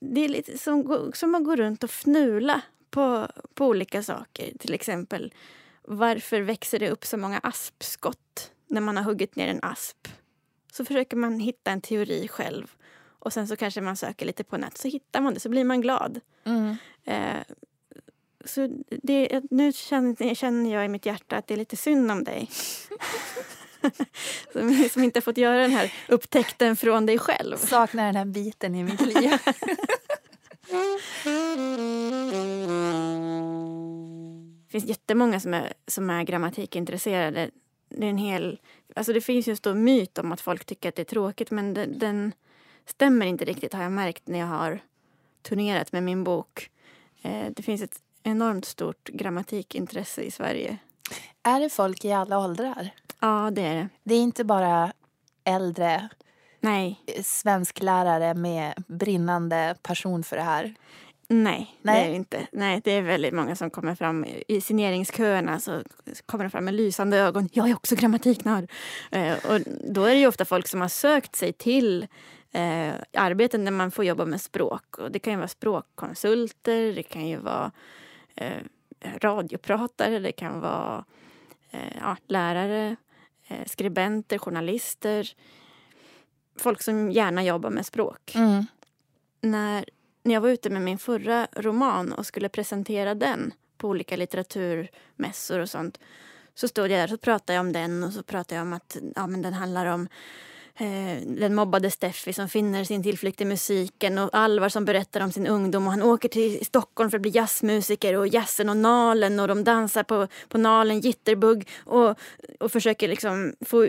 Det 0.00 0.20
är 0.20 0.28
lite 0.28 0.58
som, 0.58 1.10
som 1.14 1.34
att 1.34 1.44
gå 1.44 1.56
runt 1.56 1.84
och 1.84 1.90
fnula 1.90 2.60
på, 2.90 3.28
på 3.54 3.66
olika 3.66 4.02
saker. 4.02 4.52
Till 4.58 4.74
exempel, 4.74 5.34
varför 5.82 6.40
växer 6.40 6.78
det 6.78 6.90
upp 6.90 7.04
så 7.04 7.16
många 7.16 7.38
aspskott 7.38 8.50
när 8.66 8.80
man 8.80 8.96
har 8.96 9.04
huggit 9.04 9.36
ner 9.36 9.48
en 9.48 9.60
asp? 9.62 10.08
Så 10.72 10.84
försöker 10.84 11.16
man 11.16 11.40
hitta 11.40 11.70
en 11.70 11.80
teori 11.80 12.28
själv. 12.28 12.74
Och 13.18 13.32
sen 13.32 13.48
så 13.48 13.56
kanske 13.56 13.80
man 13.80 13.96
söker 13.96 14.26
lite 14.26 14.44
på 14.44 14.56
nätet 14.56 14.78
så 14.78 14.88
hittar 14.88 15.20
man 15.20 15.34
det, 15.34 15.40
så 15.40 15.48
blir 15.48 15.64
man 15.64 15.80
glad. 15.80 16.20
Mm. 16.44 16.76
Eh, 17.04 17.42
så 18.44 18.68
det, 19.02 19.42
nu 19.50 19.72
känner, 19.72 20.34
känner 20.34 20.74
jag 20.74 20.84
i 20.84 20.88
mitt 20.88 21.06
hjärta 21.06 21.36
att 21.36 21.46
det 21.46 21.54
är 21.54 21.58
lite 21.58 21.76
synd 21.76 22.10
om 22.10 22.24
dig. 22.24 22.50
som, 24.52 24.88
som 24.90 25.04
inte 25.04 25.20
fått 25.20 25.36
göra 25.36 25.56
den 25.56 25.70
här 25.70 25.92
upptäckten 26.08 26.76
från 26.76 27.06
dig 27.06 27.18
själv. 27.18 27.56
Saknar 27.56 28.06
den 28.06 28.16
här 28.16 28.24
biten 28.24 28.74
i 28.74 28.84
mitt 28.84 29.00
liv. 29.00 29.30
Det 34.64 34.80
finns 34.80 34.84
jättemånga 34.84 35.40
som 35.40 35.54
är, 35.54 35.72
som 35.86 36.10
är 36.10 36.22
grammatikintresserade. 36.22 37.50
Det, 37.96 38.06
är 38.06 38.10
en 38.10 38.18
hel, 38.18 38.60
alltså 38.96 39.12
det 39.12 39.20
finns 39.20 39.48
ju 39.48 39.50
en 39.50 39.56
stor 39.56 39.74
myt 39.74 40.18
om 40.18 40.32
att 40.32 40.40
folk 40.40 40.64
tycker 40.64 40.88
att 40.88 40.94
det 40.94 41.02
är 41.02 41.04
tråkigt 41.04 41.50
men 41.50 41.74
den, 41.74 41.98
den 41.98 42.32
stämmer 42.86 43.26
inte 43.26 43.44
riktigt 43.44 43.72
har 43.72 43.82
jag 43.82 43.92
märkt 43.92 44.28
när 44.28 44.38
jag 44.38 44.46
har 44.46 44.78
turnerat 45.42 45.92
med 45.92 46.02
min 46.02 46.24
bok. 46.24 46.70
Eh, 47.22 47.46
det 47.50 47.62
finns 47.62 47.82
ett 47.82 48.00
enormt 48.22 48.64
stort 48.64 49.08
grammatikintresse 49.08 50.22
i 50.22 50.30
Sverige. 50.30 50.78
är 51.42 51.60
det 51.60 51.70
folk 51.70 52.04
i 52.04 52.12
alla 52.12 52.38
åldrar? 52.38 52.90
Ja, 53.20 53.50
det 53.52 53.62
är 53.62 53.74
det. 53.74 53.88
Det 54.02 54.14
är 54.14 54.20
inte 54.20 54.44
bara 54.44 54.92
äldre 55.44 56.08
Nej, 56.64 57.00
svensklärare 57.24 58.34
med 58.34 58.74
brinnande 58.86 59.74
passion 59.82 60.22
för 60.22 60.36
det 60.36 60.42
här. 60.42 60.74
Nej, 61.42 61.78
Nej. 61.82 62.00
det 62.00 62.06
är 62.06 62.10
det 62.10 62.16
inte. 62.16 62.46
Nej, 62.52 62.80
det 62.84 62.92
är 62.92 63.02
väldigt 63.02 63.34
många 63.34 63.56
som 63.56 63.70
kommer 63.70 63.94
fram 63.94 64.26
i 64.48 64.60
signeringsköerna 64.60 65.60
så 65.60 65.82
kommer 66.26 66.44
de 66.44 66.50
fram 66.50 66.64
med 66.64 66.74
lysande 66.74 67.16
ögon. 67.16 67.48
Jag 67.52 67.70
är 67.70 67.74
också 67.74 67.94
grammatiknörd. 67.94 68.70
Eh, 69.10 69.32
och 69.32 69.60
då 69.88 70.04
är 70.04 70.14
det 70.14 70.20
ju 70.20 70.26
ofta 70.26 70.44
folk 70.44 70.68
som 70.68 70.80
har 70.80 70.88
sökt 70.88 71.36
sig 71.36 71.52
till 71.52 72.06
eh, 72.52 72.94
arbeten 73.12 73.64
där 73.64 73.72
man 73.72 73.90
får 73.90 74.04
jobba 74.04 74.24
med 74.24 74.40
språk. 74.40 74.98
Och 74.98 75.10
det 75.10 75.18
kan 75.18 75.32
ju 75.32 75.36
vara 75.36 75.48
språkkonsulter, 75.48 76.92
det 76.94 77.02
kan 77.02 77.26
ju 77.26 77.36
vara 77.36 77.72
eh, 78.34 78.62
radiopratare, 79.20 80.18
det 80.18 80.32
kan 80.32 80.60
vara 80.60 81.04
eh, 81.70 81.96
ja, 82.00 82.16
lärare, 82.26 82.96
eh, 83.48 83.66
skribenter, 83.66 84.38
journalister. 84.38 85.28
Folk 86.56 86.82
som 86.82 87.10
gärna 87.10 87.44
jobbar 87.44 87.70
med 87.70 87.86
språk. 87.86 88.32
Mm. 88.34 88.66
När, 89.40 89.84
när 90.24 90.34
jag 90.34 90.40
var 90.40 90.48
ute 90.48 90.70
med 90.70 90.82
min 90.82 90.98
förra 90.98 91.48
roman 91.56 92.12
och 92.12 92.26
skulle 92.26 92.48
presentera 92.48 93.14
den 93.14 93.52
på 93.76 93.88
olika 93.88 94.16
litteraturmässor 94.16 95.58
och 95.58 95.70
sånt 95.70 95.98
så 96.54 96.68
stod 96.68 96.84
jag 96.84 96.90
där 96.90 97.14
och 97.14 97.20
pratade 97.20 97.54
jag 97.54 97.60
om 97.60 97.72
den 97.72 98.04
och 98.04 98.12
så 98.12 98.22
pratade 98.22 98.54
jag 98.54 98.62
om 98.62 98.72
att 98.72 98.96
ja, 99.16 99.26
men 99.26 99.42
den 99.42 99.52
handlar 99.52 99.86
om 99.86 100.08
eh, 100.74 101.22
den 101.26 101.54
mobbade 101.54 101.90
Steffi 101.90 102.32
som 102.32 102.48
finner 102.48 102.84
sin 102.84 103.02
tillflykt 103.02 103.40
i 103.40 103.44
musiken 103.44 104.18
och 104.18 104.30
Alvar 104.32 104.68
som 104.68 104.84
berättar 104.84 105.20
om 105.20 105.32
sin 105.32 105.46
ungdom 105.46 105.86
och 105.86 105.92
han 105.92 106.02
åker 106.02 106.28
till 106.28 106.66
Stockholm 106.66 107.10
för 107.10 107.18
att 107.18 107.22
bli 107.22 107.30
jazzmusiker 107.30 108.14
och 108.14 108.28
jazzen 108.28 108.68
och 108.68 108.76
Nalen 108.76 109.40
och 109.40 109.48
de 109.48 109.64
dansar 109.64 110.02
på, 110.02 110.28
på 110.48 110.58
Nalen 110.58 111.00
jitterbug 111.00 111.68
och, 111.84 112.18
och 112.60 112.72
försöker 112.72 113.08
liksom 113.08 113.54
få, 113.60 113.88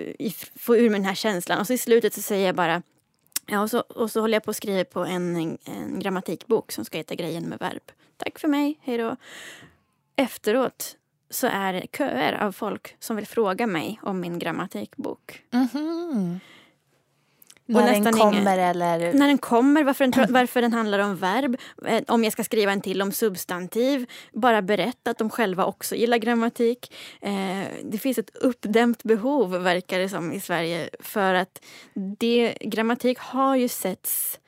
få 0.55 0.77
ur 0.77 0.89
mig 0.89 0.99
den 0.99 1.07
här 1.07 1.15
känslan. 1.15 1.59
Och 1.59 1.67
så 1.67 1.73
i 1.73 1.77
slutet 1.77 2.13
så 2.13 2.21
säger 2.21 2.45
jag 2.45 2.55
bara 2.55 2.81
Ja, 3.45 3.61
och 3.61 3.69
så, 3.69 3.79
och 3.79 4.11
så 4.11 4.21
håller 4.21 4.35
jag 4.35 4.43
på 4.43 4.51
att 4.51 4.57
skriva 4.57 4.83
på 4.83 5.05
en, 5.05 5.57
en 5.65 5.99
grammatikbok 5.99 6.71
som 6.71 6.85
ska 6.85 6.97
heta 6.97 7.15
Grejen 7.15 7.43
med 7.49 7.59
verb. 7.59 7.91
Tack 8.17 8.39
för 8.39 8.47
mig, 8.47 8.79
hej 8.81 8.97
då. 8.97 9.15
Efteråt 10.15 10.97
så 11.29 11.47
är 11.47 11.73
det 11.73 11.87
köer 11.97 12.33
av 12.43 12.51
folk 12.51 12.95
som 12.99 13.15
vill 13.15 13.27
fråga 13.27 13.67
mig 13.67 13.99
om 14.03 14.19
min 14.19 14.39
grammatikbok. 14.39 15.43
Mm 15.51 15.67
-hmm. 15.67 16.39
När 17.65 17.91
den 17.91 18.03
kommer 18.13 18.33
ingen- 18.33 18.47
eller... 18.47 19.13
När 19.13 19.27
den 19.27 19.37
kommer, 19.37 19.83
varför 19.83 20.07
den, 20.07 20.33
varför 20.33 20.61
den 20.61 20.73
handlar 20.73 20.99
om 20.99 21.15
verb, 21.15 21.57
eh, 21.85 22.03
om 22.07 22.23
jag 22.23 22.33
ska 22.33 22.43
skriva 22.43 22.71
en 22.71 22.81
till 22.81 23.01
om 23.01 23.11
substantiv. 23.11 24.09
Bara 24.33 24.61
berätta 24.61 25.11
att 25.11 25.17
de 25.17 25.29
själva 25.29 25.65
också 25.65 25.95
gillar 25.95 26.17
grammatik. 26.17 26.93
Eh, 27.21 27.61
det 27.83 27.97
finns 27.97 28.17
ett 28.17 28.35
uppdämt 28.35 29.03
behov, 29.03 29.51
verkar 29.51 29.99
det 29.99 30.09
som, 30.09 30.33
i 30.33 30.39
Sverige 30.39 30.89
för 30.99 31.33
att 31.33 31.65
det, 31.93 32.57
grammatik 32.61 33.19
har 33.19 33.55
ju 33.55 33.67
setts 33.67 34.39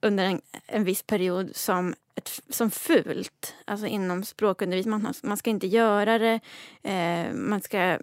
under 0.00 0.24
en, 0.24 0.40
en 0.66 0.84
viss 0.84 1.02
period 1.02 1.50
som, 1.54 1.94
ett, 2.14 2.40
som 2.48 2.70
fult. 2.70 3.54
Alltså 3.64 3.86
inom 3.86 4.24
språkundervisning. 4.24 5.02
Man, 5.02 5.14
man 5.22 5.36
ska 5.36 5.50
inte 5.50 5.66
göra 5.66 6.18
det. 6.18 6.40
Eh, 6.82 7.34
man 7.34 7.60
ska 7.62 7.98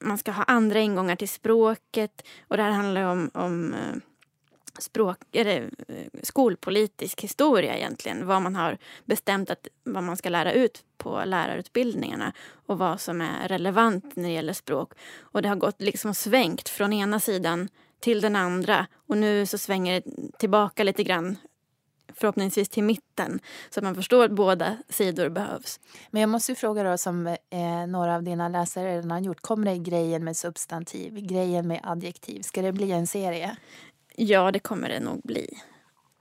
man 0.00 0.18
ska 0.18 0.32
ha 0.32 0.42
andra 0.42 0.80
ingångar 0.80 1.16
till 1.16 1.28
språket. 1.28 2.26
Och 2.48 2.56
det 2.56 2.62
här 2.62 2.70
handlar 2.70 3.02
om, 3.02 3.30
om 3.34 3.74
eh, 3.74 3.96
språk, 4.78 5.18
eller, 5.32 5.70
eh, 5.88 6.06
skolpolitisk 6.22 7.20
historia 7.20 7.76
egentligen. 7.76 8.26
Vad 8.26 8.42
man 8.42 8.56
har 8.56 8.78
bestämt 9.04 9.50
att 9.50 9.68
vad 9.84 10.04
man 10.04 10.16
ska 10.16 10.28
lära 10.28 10.52
ut 10.52 10.84
på 10.98 11.22
lärarutbildningarna 11.24 12.32
och 12.66 12.78
vad 12.78 13.00
som 13.00 13.20
är 13.20 13.48
relevant 13.48 14.16
när 14.16 14.28
det 14.28 14.34
gäller 14.34 14.52
språk. 14.52 14.92
Och 15.20 15.42
det 15.42 15.48
har 15.48 15.56
gått 15.56 15.82
liksom 15.82 16.14
svängt 16.14 16.68
från 16.68 16.92
ena 16.92 17.20
sidan 17.20 17.68
till 18.00 18.20
den 18.20 18.36
andra 18.36 18.86
och 19.08 19.16
nu 19.16 19.46
så 19.46 19.58
svänger 19.58 20.00
det 20.00 20.38
tillbaka 20.38 20.84
lite 20.84 21.02
grann 21.02 21.36
förhoppningsvis 22.14 22.68
till 22.68 22.84
mitten 22.84 23.40
så 23.70 23.80
att 23.80 23.84
man 23.84 23.94
förstår 23.94 24.24
att 24.24 24.30
båda 24.30 24.76
sidor 24.88 25.28
behövs. 25.28 25.80
Men 26.10 26.20
jag 26.20 26.28
måste 26.30 26.52
ju 26.52 26.56
fråga 26.56 26.82
då 26.82 26.98
som 26.98 27.26
eh, 27.26 27.86
några 27.88 28.14
av 28.14 28.22
dina 28.22 28.48
läsare 28.48 28.96
redan 28.96 29.10
har 29.10 29.20
gjort. 29.20 29.40
Kommer 29.40 29.70
det 29.70 29.78
grejen 29.78 30.24
med 30.24 30.36
substantiv, 30.36 31.14
grejen 31.14 31.68
med 31.68 31.80
adjektiv? 31.82 32.42
Ska 32.42 32.62
det 32.62 32.72
bli 32.72 32.92
en 32.92 33.06
serie? 33.06 33.56
Ja, 34.16 34.52
det 34.52 34.58
kommer 34.58 34.88
det 34.88 35.00
nog 35.00 35.20
bli. 35.24 35.58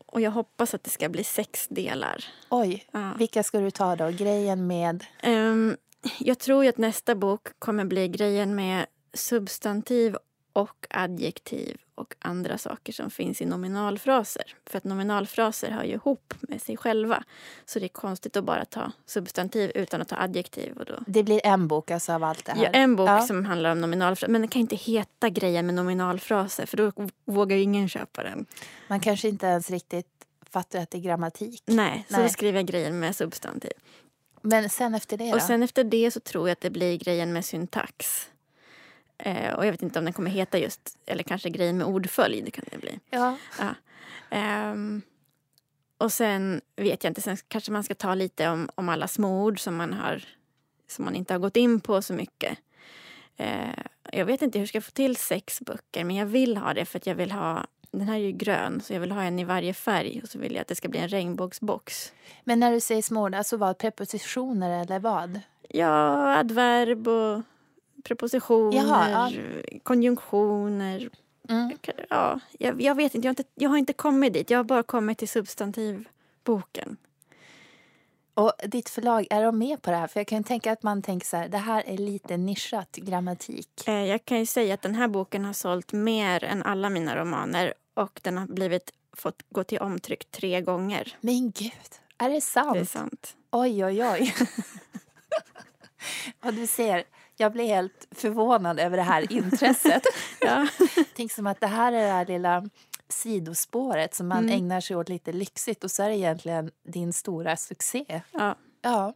Och 0.06 0.22
jag 0.22 0.32
hoppas 0.32 0.74
att 0.74 0.84
det 0.84 0.90
ska 0.90 1.10
bli 1.10 1.24
sex 1.24 1.68
delar. 1.68 2.26
Oj, 2.50 2.86
Ja. 2.92 3.14
vilka 3.18 3.44
ska 3.44 3.60
du 3.60 3.72
ta 3.72 3.96
då? 3.96 4.10
Grejen 4.10 4.68
med... 4.68 5.06
Ehm, 5.22 5.78
jag 6.20 6.40
tror 6.40 6.64
ju 6.64 6.70
att 6.70 6.78
nästa 6.78 7.16
bok 7.16 7.48
kommer 7.60 7.86
bli 7.86 8.08
grejen 8.08 8.56
med 8.56 8.86
substantiv 9.14 10.18
och 10.58 10.88
adjektiv 10.90 11.78
och 11.96 12.16
andra 12.20 12.58
saker 12.58 12.94
som 12.94 13.10
finns 13.10 13.42
i 13.42 13.46
nominalfraser. 13.46 14.56
För 14.66 14.78
att 14.78 14.84
nominalfraser 14.84 15.72
hör 15.72 15.84
ju 15.84 15.94
ihop 15.94 16.34
med 16.42 16.62
sig 16.62 16.78
själva. 16.78 17.24
Så 17.66 17.80
det 17.80 17.86
är 17.86 17.90
konstigt 17.90 18.38
att 18.38 18.44
bara 18.44 18.66
ta 18.66 18.92
substantiv 19.06 19.72
utan 19.76 20.02
att 20.02 20.08
ta 20.08 20.16
adjektiv. 20.16 20.78
Och 20.78 20.86
då. 20.86 21.00
Det 21.08 21.24
blir 21.24 21.42
en 21.44 21.68
bok 21.68 21.92
alltså 21.92 22.14
av 22.14 22.24
allt 22.24 22.46
det 22.46 22.52
här? 22.52 22.64
Ja, 22.64 22.70
en 22.70 22.96
bok 22.96 23.10
Ja. 23.10 23.22
som 23.22 23.46
handlar 23.46 23.72
om 23.72 23.82
nominalfraser. 23.82 24.32
Men 24.32 24.42
den 24.42 24.48
kan 24.48 24.60
inte 24.60 24.76
heta 24.76 25.30
grejen 25.30 25.66
med 25.66 25.76
nominalfraser 25.76 26.66
för 26.66 26.78
då 26.78 26.92
vågar 27.26 27.58
ingen 27.58 27.90
köpa 27.90 28.24
den. 28.24 28.46
Man 28.88 29.00
kanske 29.00 29.28
inte 29.28 29.46
ens 29.46 29.70
riktigt 29.70 30.08
fattar 30.50 30.80
att 30.80 30.92
det 30.92 30.98
är 30.98 31.02
grammatik. 31.02 31.64
Nej, 31.66 32.06
så 32.10 32.18
Nej. 32.18 32.24
då 32.24 32.30
skriver 32.30 32.60
jag 32.60 32.66
grejen 32.68 33.00
med 33.00 33.16
substantiv. 33.16 33.74
Men 34.42 34.70
sen 34.70 34.96
efter 34.96 35.18
det 35.18 35.30
då? 35.30 35.36
Och 35.36 35.42
sen 35.42 35.64
efter 35.64 35.84
det 35.84 36.12
så 36.12 36.20
tror 36.20 36.48
jag 36.48 36.54
att 36.54 36.62
det 36.62 36.70
blir 36.70 36.98
grejen 36.98 37.34
med 37.34 37.46
syntax. 37.46 38.30
Eh, 39.18 39.54
och 39.54 39.66
jag 39.66 39.72
vet 39.72 39.82
inte 39.82 40.00
om 40.00 40.06
den 40.06 40.14
kommer 40.14 40.32
heta 40.32 40.58
just, 40.58 40.98
eller 41.06 41.24
kanske 41.24 41.50
grejen 41.50 41.78
med 41.78 41.88
ordföljd 41.88 42.54
kan 42.54 42.66
det 42.72 42.78
bli. 42.78 43.00
ja. 43.10 43.38
Ja. 43.60 43.76
Ehm, 44.30 45.02
och 45.98 46.12
sen 46.12 46.62
vet 46.76 47.04
jag 47.04 47.12
inte, 47.12 47.22
sen 47.22 47.38
kanske 47.48 47.72
man 47.72 47.84
ska 47.84 47.96
ta 47.96 48.16
lite 48.16 48.50
om, 48.50 48.70
om 48.76 48.90
alla 48.90 49.08
småord 49.08 49.60
som 49.60 49.76
man, 49.76 49.94
har, 49.94 50.24
som 50.88 51.06
man 51.06 51.16
inte 51.16 51.34
har 51.34 51.40
gått 51.40 51.58
in 51.58 51.80
på 51.80 52.02
så 52.02 52.14
mycket. 52.14 52.58
Eh, 53.38 53.84
jag 54.12 54.26
vet 54.26 54.42
inte 54.42 54.58
hur 54.58 54.62
jag 54.62 54.70
ska 54.70 54.82
få 54.82 54.92
till 54.92 55.16
sex 55.16 55.62
böcker 55.62 56.04
men 56.04 56.16
jag 56.16 56.26
vill 56.26 56.58
ha 56.58 56.74
det 56.74 56.86
för 56.86 56.98
att 56.98 57.08
jag 57.08 57.16
vill 57.16 57.32
ha 57.32 57.66
den 57.92 58.08
här 58.08 58.16
är 58.16 58.20
ju 58.20 58.32
grön 58.32 58.82
så 58.82 58.94
jag 58.94 59.00
vill 59.00 59.12
ha 59.12 59.24
en 59.24 59.40
i 59.40 59.44
varje 59.44 59.74
färg 59.74 60.22
och 60.24 60.30
så 60.30 60.40
vill 60.40 60.54
jag 60.54 60.62
att 60.62 60.68
det 60.68 60.76
ska 60.76 60.88
bli 60.90 61.00
en 61.00 61.08
regnbågsbox. 61.10 62.14
Men 62.44 62.60
när 62.60 62.72
du 62.72 62.80
säger 62.80 63.02
småord, 63.02 63.36
alltså 63.36 63.58
vad? 63.58 63.78
Prepositioner 63.78 64.82
eller 64.82 65.00
vad? 65.00 65.40
Ja, 65.70 66.38
adverb 66.38 67.08
och 67.08 67.42
prepositioner, 68.08 68.78
Jaha, 68.78 69.32
konjunktioner. 69.84 71.10
Mm. 71.50 71.78
Ja, 72.10 72.40
jag, 72.60 72.82
jag 72.82 72.96
vet 72.96 73.16
inte 73.16 73.26
jag, 73.28 73.30
har 73.30 73.40
inte, 73.40 73.44
jag 73.56 73.70
har 73.70 73.78
inte 73.78 73.94
kommit 73.94 74.34
dit. 74.34 74.50
Jag 74.50 74.60
har 74.60 74.64
bara 74.64 74.84
kommit 74.84 75.18
till 75.18 75.30
substantivboken. 75.30 76.98
Och 78.34 78.52
ditt 78.64 78.90
förlag, 78.90 79.28
är 79.30 79.44
de 79.44 79.58
med 79.58 79.82
på 79.82 79.92
det 79.92 79.98
här? 79.98 80.08
För 80.08 80.20
jag 80.20 80.28
kan 80.28 80.44
tänka 80.44 80.72
att 80.72 80.84
man 80.84 81.02
tänker 81.02 81.28
så 81.28 81.38
här, 81.38 81.48
det 81.50 81.58
här 81.58 81.84
är 81.88 81.98
lite 81.98 82.38
nischat 82.38 82.96
grammatik. 82.96 83.88
Eh, 83.88 84.06
Jag 84.06 84.26
kan 84.26 84.40
ju 84.40 84.46
säga 84.46 84.74
att 84.74 84.82
den 84.82 84.96
här 84.96 85.08
boken 85.08 85.46
har 85.46 85.54
sålt 85.54 85.94
mer 85.94 86.44
än 86.44 86.64
alla 86.64 86.90
mina 86.90 87.16
romaner 87.16 87.74
och 87.94 88.20
den 88.24 88.38
har 88.38 88.48
blivit, 88.48 88.92
fått 89.14 89.44
gå 89.50 89.64
till 89.64 89.80
omtryck 89.80 90.32
tre 90.32 90.62
gånger. 90.62 91.16
Men 91.22 91.52
gud, 91.52 91.72
är 92.18 92.30
det 92.30 92.42
sant? 92.42 92.74
Det 92.74 92.80
är 92.80 92.86
sant. 92.86 93.36
Oj, 93.52 93.86
oj, 93.86 94.04
oj. 94.06 94.36
Och 96.46 96.54
du 96.54 96.68
ser, 96.68 97.04
jag 97.38 97.52
blir 97.52 97.66
helt 97.68 98.08
förvånad 98.12 98.80
över 98.80 98.98
det 98.98 99.04
här 99.04 99.32
intresset. 99.34 100.04
Ja. 100.42 100.68
Tänk 101.16 101.32
som 101.32 101.48
att 101.48 101.60
det 101.60 101.68
här 101.68 101.94
är 101.94 102.02
det 102.06 102.12
här 102.12 102.26
lilla 102.26 102.70
sidospåret 103.10 104.16
som 104.16 104.28
man 104.28 104.38
Mm. 104.44 104.56
ägnar 104.58 104.82
sig 104.82 104.96
åt 104.96 105.10
lite 105.10 105.32
lyxigt 105.32 105.84
och 105.84 105.92
så 105.92 106.04
är 106.04 106.10
det 106.10 106.16
egentligen 106.16 106.72
din 106.84 107.14
stora 107.14 107.58
succé. 107.58 108.22
ja, 108.32 108.56
Ja. 108.82 109.14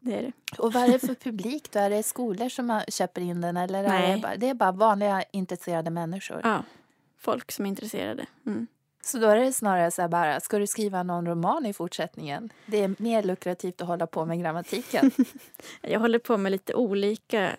det 0.00 0.14
är 0.18 0.22
det. 0.22 0.32
Och 0.58 0.72
vad 0.72 0.82
är 0.82 0.88
det 0.88 0.98
för 0.98 1.14
publik 1.24 1.70
då? 1.72 1.78
Är 1.78 1.90
det 1.90 2.02
skolor 2.02 2.48
som 2.48 2.80
köper 2.88 3.20
in 3.20 3.40
den 3.40 3.56
eller 3.56 3.84
är 3.84 3.88
Nej. 3.88 4.14
det, 4.14 4.20
bara, 4.22 4.36
det 4.36 4.48
är 4.48 4.54
bara 4.54 4.72
vanliga 4.72 5.22
intresserade 5.32 5.90
människor? 5.90 6.40
Ja, 6.44 6.62
folk 7.18 7.52
som 7.52 7.64
är 7.64 7.68
intresserade. 7.68 8.26
Mm. 8.46 8.66
Så 9.04 9.18
då 9.18 9.26
är 9.26 9.36
det 9.36 9.52
snarare 9.52 9.90
så 9.90 10.02
här 10.02 10.08
bara, 10.08 10.40
ska 10.40 10.58
du 10.58 10.66
skriva 10.66 11.02
någon 11.02 11.26
roman 11.26 11.66
i 11.66 11.72
fortsättningen? 11.72 12.52
Det 12.66 12.82
är 12.82 12.94
mer 12.98 13.22
lukrativt 13.22 13.80
att 13.80 13.88
hålla 13.88 14.06
på 14.06 14.24
med 14.24 14.40
grammatiken. 14.40 15.10
Jag 15.80 16.00
håller 16.00 16.18
på 16.18 16.36
med 16.36 16.52
lite 16.52 16.74
olika 16.74 17.50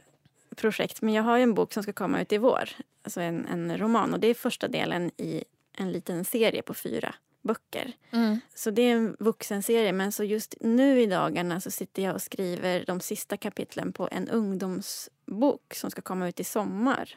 projekt 0.55 1.01
men 1.01 1.13
jag 1.13 1.23
har 1.23 1.37
ju 1.37 1.43
en 1.43 1.53
bok 1.53 1.73
som 1.73 1.83
ska 1.83 1.93
komma 1.93 2.21
ut 2.21 2.31
i 2.31 2.37
vår. 2.37 2.69
Alltså 3.03 3.21
en, 3.21 3.45
en 3.45 3.77
roman 3.77 4.13
och 4.13 4.19
det 4.19 4.27
är 4.27 4.33
första 4.33 4.67
delen 4.67 5.11
i 5.17 5.43
en 5.77 5.91
liten 5.91 6.25
serie 6.25 6.61
på 6.61 6.73
fyra 6.73 7.15
böcker. 7.41 7.93
Mm. 8.11 8.39
Så 8.55 8.71
det 8.71 8.81
är 8.81 8.95
en 8.95 9.15
vuxenserie 9.19 9.93
men 9.93 10.11
så 10.11 10.23
just 10.23 10.55
nu 10.61 11.01
i 11.01 11.05
dagarna 11.05 11.61
så 11.61 11.71
sitter 11.71 12.03
jag 12.03 12.15
och 12.15 12.21
skriver 12.21 12.83
de 12.87 12.99
sista 12.99 13.37
kapitlen 13.37 13.93
på 13.93 14.09
en 14.11 14.29
ungdomsbok 14.29 15.73
som 15.73 15.91
ska 15.91 16.01
komma 16.01 16.27
ut 16.27 16.39
i 16.39 16.43
sommar. 16.43 17.09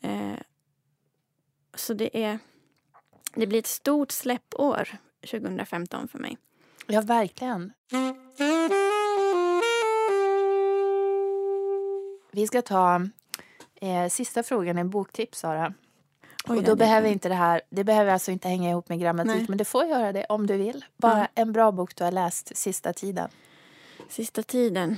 Eh, 0.00 0.38
så 1.74 1.94
det 1.94 2.24
är 2.24 2.38
det 3.34 3.46
blir 3.46 3.58
ett 3.58 3.66
stort 3.66 4.10
släppår 4.10 4.88
2015 5.30 6.08
för 6.08 6.18
mig. 6.18 6.38
Ja, 6.86 7.00
verkligen. 7.00 7.72
Vi 12.32 12.46
ska 12.46 12.62
ta 12.62 13.00
eh, 13.80 14.08
sista 14.08 14.42
frågan, 14.42 14.78
en 14.78 14.90
boktips, 14.90 15.38
Sara. 15.38 15.74
Oj, 16.48 16.56
och 16.58 16.62
då 16.64 16.76
behöver 16.76 17.08
inte 17.08 17.28
det 17.28 17.34
här, 17.34 17.60
det 17.70 17.84
behöver 17.84 18.12
alltså 18.12 18.30
inte 18.30 18.48
hänga 18.48 18.70
ihop 18.70 18.88
med 18.88 19.00
grammatik, 19.00 19.34
Nej. 19.36 19.46
men 19.48 19.58
det 19.58 19.64
får 19.64 19.84
göra 19.84 20.12
det 20.12 20.24
om 20.28 20.46
du 20.46 20.56
vill. 20.56 20.84
Bara 20.96 21.18
Ja. 21.18 21.26
en 21.34 21.52
bra 21.52 21.72
bok 21.72 21.96
du 21.96 22.04
har 22.04 22.12
läst 22.12 22.56
sista 22.56 22.92
tiden. 22.92 23.28
Sista 24.08 24.42
tiden. 24.42 24.96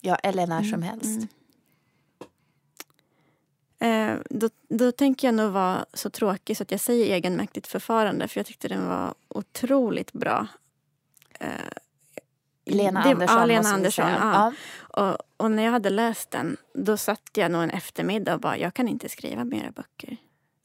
Ja, 0.00 0.16
eller 0.16 0.46
när 0.46 0.62
som 0.62 0.74
Mm, 0.74 0.82
helst. 0.82 1.04
mm. 1.16 1.28
Eh, 3.80 4.14
då, 4.30 4.48
då 4.68 4.92
tänker 4.92 5.28
jag 5.28 5.34
nog 5.34 5.52
vara 5.52 5.86
så 5.94 6.10
tråkig 6.10 6.56
så 6.56 6.62
att 6.62 6.70
jag 6.70 6.80
säger 6.80 7.14
egenmäktigt 7.14 7.66
förfarande 7.66 8.28
för 8.28 8.38
jag 8.40 8.46
tyckte 8.46 8.68
den 8.68 8.88
var 8.88 9.14
otroligt 9.28 10.12
bra. 10.12 10.46
Eh, 11.40 11.48
Lena 12.66 13.02
det- 13.02 13.08
Andersson 13.10 13.38
Ja, 13.38 13.44
Lena 13.46 13.68
Andersson. 13.68 14.08
Ja. 14.08 14.52
Ja. 14.94 15.02
Och, 15.04 15.18
och 15.36 15.50
när 15.50 15.62
jag 15.62 15.72
hade 15.72 15.90
läst 15.90 16.30
den 16.30 16.56
då 16.74 16.96
satt 16.96 17.30
jag 17.34 17.50
nog 17.50 17.62
en 17.62 17.70
eftermiddag 17.70 18.34
och 18.34 18.40
bara, 18.40 18.58
jag 18.58 18.74
kan 18.74 18.88
inte 18.88 19.08
skriva 19.08 19.44
mera 19.44 19.70
böcker. 19.70 20.16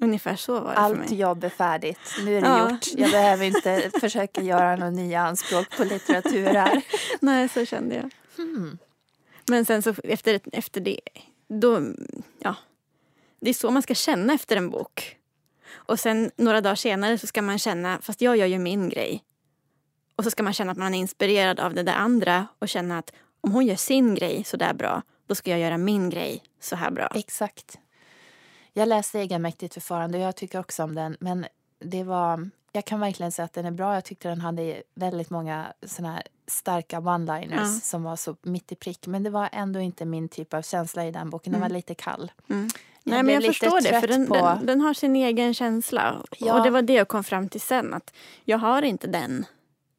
Ungefär 0.01 0.35
så 0.35 0.53
var 0.59 0.69
det 0.69 0.75
för 0.75 0.81
Allt 0.81 0.97
mig. 1.09 1.19
jobb 1.19 1.43
är 1.43 1.49
färdigt. 1.49 1.99
Nu 2.25 2.37
är 2.37 2.41
det 2.41 2.47
Ja. 2.47 2.71
gjort. 2.71 2.87
Jag 2.97 3.11
behöver 3.11 3.45
inte 3.45 3.91
försöka 3.99 4.41
göra 4.41 4.75
några 4.75 4.89
nya 4.91 5.21
anspråk 5.21 5.77
på 5.77 5.83
litteratur 5.83 6.45
här. 6.45 6.81
Nej, 7.19 7.49
så 7.49 7.65
kände 7.65 7.95
jag. 7.95 8.09
Hmm. 8.37 8.77
Men 9.49 9.65
sen 9.65 9.81
så 9.81 9.93
efter, 10.03 10.39
efter 10.53 10.81
det, 10.81 10.99
då, 11.47 11.81
ja. 12.39 12.55
Det 13.43 13.49
är 13.49 13.53
så 13.53 13.71
man 13.71 13.81
ska 13.81 13.93
känna 13.93 14.33
efter 14.33 14.57
en 14.57 14.69
bok. 14.69 15.17
Och 15.73 15.99
sen 15.99 16.31
några 16.35 16.61
dagar 16.61 16.75
senare 16.75 17.17
så 17.17 17.27
ska 17.27 17.41
man 17.41 17.59
känna, 17.59 17.99
fast 18.01 18.21
jag 18.21 18.37
gör 18.37 18.45
ju 18.45 18.59
min 18.59 18.89
grej. 18.89 19.23
Och 20.15 20.23
så 20.23 20.31
ska 20.31 20.43
man 20.43 20.53
känna 20.53 20.71
att 20.71 20.77
man 20.77 20.93
är 20.93 20.99
inspirerad 20.99 21.59
av 21.59 21.73
det 21.73 21.83
där 21.83 21.93
andra 21.93 22.47
och 22.59 22.69
känna 22.69 22.97
att 22.97 23.13
om 23.41 23.51
hon 23.51 23.65
gör 23.65 23.75
sin 23.75 24.15
grej 24.15 24.43
så 24.43 24.57
där 24.57 24.73
bra, 24.73 25.01
då 25.27 25.35
ska 25.35 25.51
jag 25.51 25.59
göra 25.59 25.77
min 25.77 26.09
grej 26.09 26.43
så 26.59 26.75
här 26.75 26.91
bra. 26.91 27.07
Exakt. 27.15 27.79
Jag 28.73 28.87
läste 28.87 29.19
Egenmäktigt 29.19 29.73
förfarande 29.73 30.17
och 30.17 30.23
jag 30.23 30.35
tycker 30.35 30.59
också 30.59 30.83
om 30.83 30.95
den. 30.95 31.17
Men 31.19 31.45
det 31.79 32.03
var, 32.03 32.49
jag 32.71 32.85
kan 32.85 32.99
verkligen 32.99 33.31
säga 33.31 33.45
att 33.45 33.53
den 33.53 33.65
är 33.65 33.71
bra. 33.71 33.93
Jag 33.93 34.05
tyckte 34.05 34.29
den 34.29 34.41
hade 34.41 34.83
väldigt 34.95 35.29
många 35.29 35.73
såna 35.85 36.13
här 36.13 36.23
starka 36.47 36.99
one-liners 36.99 37.73
Ja. 37.73 37.79
som 37.83 38.03
var 38.03 38.15
så 38.15 38.35
mitt 38.41 38.71
i 38.71 38.75
prick. 38.75 39.07
Men 39.07 39.23
det 39.23 39.29
var 39.29 39.49
ändå 39.51 39.79
inte 39.79 40.05
min 40.05 40.29
typ 40.29 40.53
av 40.53 40.61
känsla 40.61 41.05
i 41.05 41.11
den 41.11 41.29
boken. 41.29 41.51
Den 41.53 41.59
Mm. 41.61 41.69
var 41.69 41.75
lite 41.77 41.95
kall. 41.95 42.31
Mm. 42.49 42.69
Jag 43.03 43.11
Nej, 43.13 43.23
men 43.23 43.33
jag 43.35 43.43
förstår 43.43 43.81
det, 43.81 43.99
för 44.01 44.07
den, 44.07 44.27
på- 44.27 44.33
den, 44.35 44.65
den 44.65 44.81
har 44.81 44.93
sin 44.93 45.15
egen 45.15 45.53
känsla. 45.53 46.15
Ja. 46.39 46.57
Och 46.57 46.63
det 46.63 46.69
var 46.69 46.81
det 46.81 46.93
jag 46.93 47.07
kom 47.07 47.23
fram 47.23 47.49
till 47.49 47.61
sen, 47.61 47.93
att 47.93 48.13
jag 48.45 48.57
har 48.57 48.81
inte 48.81 49.07
den. 49.07 49.45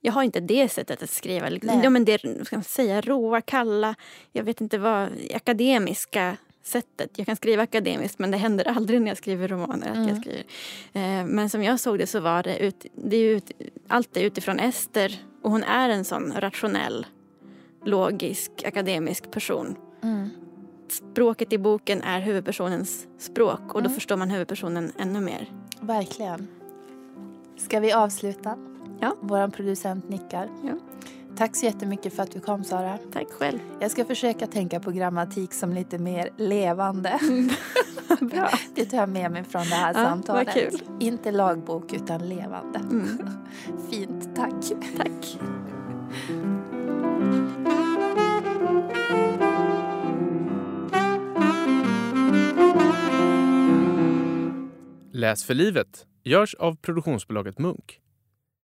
Jag 0.00 0.12
har 0.12 0.22
inte 0.22 0.40
det 0.40 0.68
sättet 0.68 1.02
att 1.02 1.10
skriva. 1.10 1.48
Nej. 1.48 1.80
Ja, 1.82 1.90
men 1.90 2.04
det 2.04 2.18
ska 2.46 2.56
man 2.56 2.64
säga, 2.64 3.00
råa, 3.00 3.40
kalla, 3.40 3.94
jag 4.32 4.44
vet 4.44 4.60
inte 4.60 4.78
vad, 4.78 5.08
akademiska 5.34 6.36
sättet. 6.66 7.10
Jag 7.16 7.26
kan 7.26 7.36
skriva 7.36 7.62
akademiskt 7.62 8.18
men 8.18 8.30
det 8.30 8.36
händer 8.36 8.64
aldrig 8.68 9.00
när 9.02 9.08
jag 9.08 9.18
skriver 9.18 9.48
romaner. 9.48 9.88
Att 9.90 9.96
Mm. 9.96 10.08
jag 10.08 10.18
skriver. 10.20 10.44
Eh, 10.92 11.26
men 11.26 11.50
som 11.50 11.62
jag 11.62 11.80
såg 11.80 11.98
det 11.98 12.06
så 12.06 12.20
var 12.20 12.42
det, 12.42 12.58
ut, 12.58 12.86
det 12.94 13.16
är 13.16 13.30
ut, 13.36 13.50
allt 13.88 14.16
är 14.16 14.20
utifrån 14.20 14.58
Ester 14.60 15.22
och 15.42 15.50
hon 15.50 15.62
är 15.62 15.88
en 15.88 16.04
sån 16.04 16.32
rationell, 16.36 17.06
logisk, 17.84 18.50
akademisk 18.66 19.30
person 19.30 19.76
Mm. 20.02 20.28
språket 20.88 21.52
i 21.52 21.58
boken 21.58 22.02
är 22.02 22.20
huvudpersonens 22.20 23.06
språk 23.18 23.60
och 23.74 23.82
då 23.82 23.86
Mm. 23.86 23.92
förstår 23.94 24.16
man 24.16 24.30
huvudpersonen 24.30 24.92
ännu 24.98 25.20
mer. 25.20 25.52
Verkligen. 25.80 26.48
Ska 27.56 27.80
vi 27.80 27.92
avsluta? 27.92 28.58
Ja. 29.00 29.16
Vår 29.20 29.48
producent 29.48 30.08
nickar. 30.08 30.48
Ja. 30.62 30.72
Tack 31.36 31.56
så 31.56 31.66
jättemycket 31.66 32.14
för 32.16 32.22
att 32.22 32.30
du 32.30 32.40
kom, 32.40 32.64
Sara. 32.64 32.98
Tack 33.12 33.30
själv. 33.30 33.58
Jag 33.80 33.90
ska 33.90 34.04
försöka 34.04 34.46
tänka 34.46 34.80
på 34.80 34.90
grammatik 34.90 35.54
som 35.54 35.72
lite 35.72 35.98
mer 35.98 36.30
levande. 36.36 37.18
Bra. 38.20 38.50
Det 38.74 38.84
tar 38.84 38.98
jag 38.98 39.08
med 39.08 39.30
mig 39.30 39.44
från 39.44 39.62
det 39.62 39.74
här 39.74 39.94
Ja, 39.94 40.04
samtalet. 40.04 40.46
vad 40.46 40.54
kul. 40.54 40.82
Inte 41.00 41.30
lagbok, 41.32 41.92
utan 41.92 42.28
levande. 42.28 42.78
Mm. 42.78 43.18
Fint, 43.90 44.36
tack. 44.36 44.54
Tack. 44.96 45.38
Läs 55.12 55.44
för 55.44 55.54
livet 55.54 56.06
görs 56.24 56.54
av 56.54 56.76
produktionsbolaget 56.76 57.58
Munk. 57.58 58.00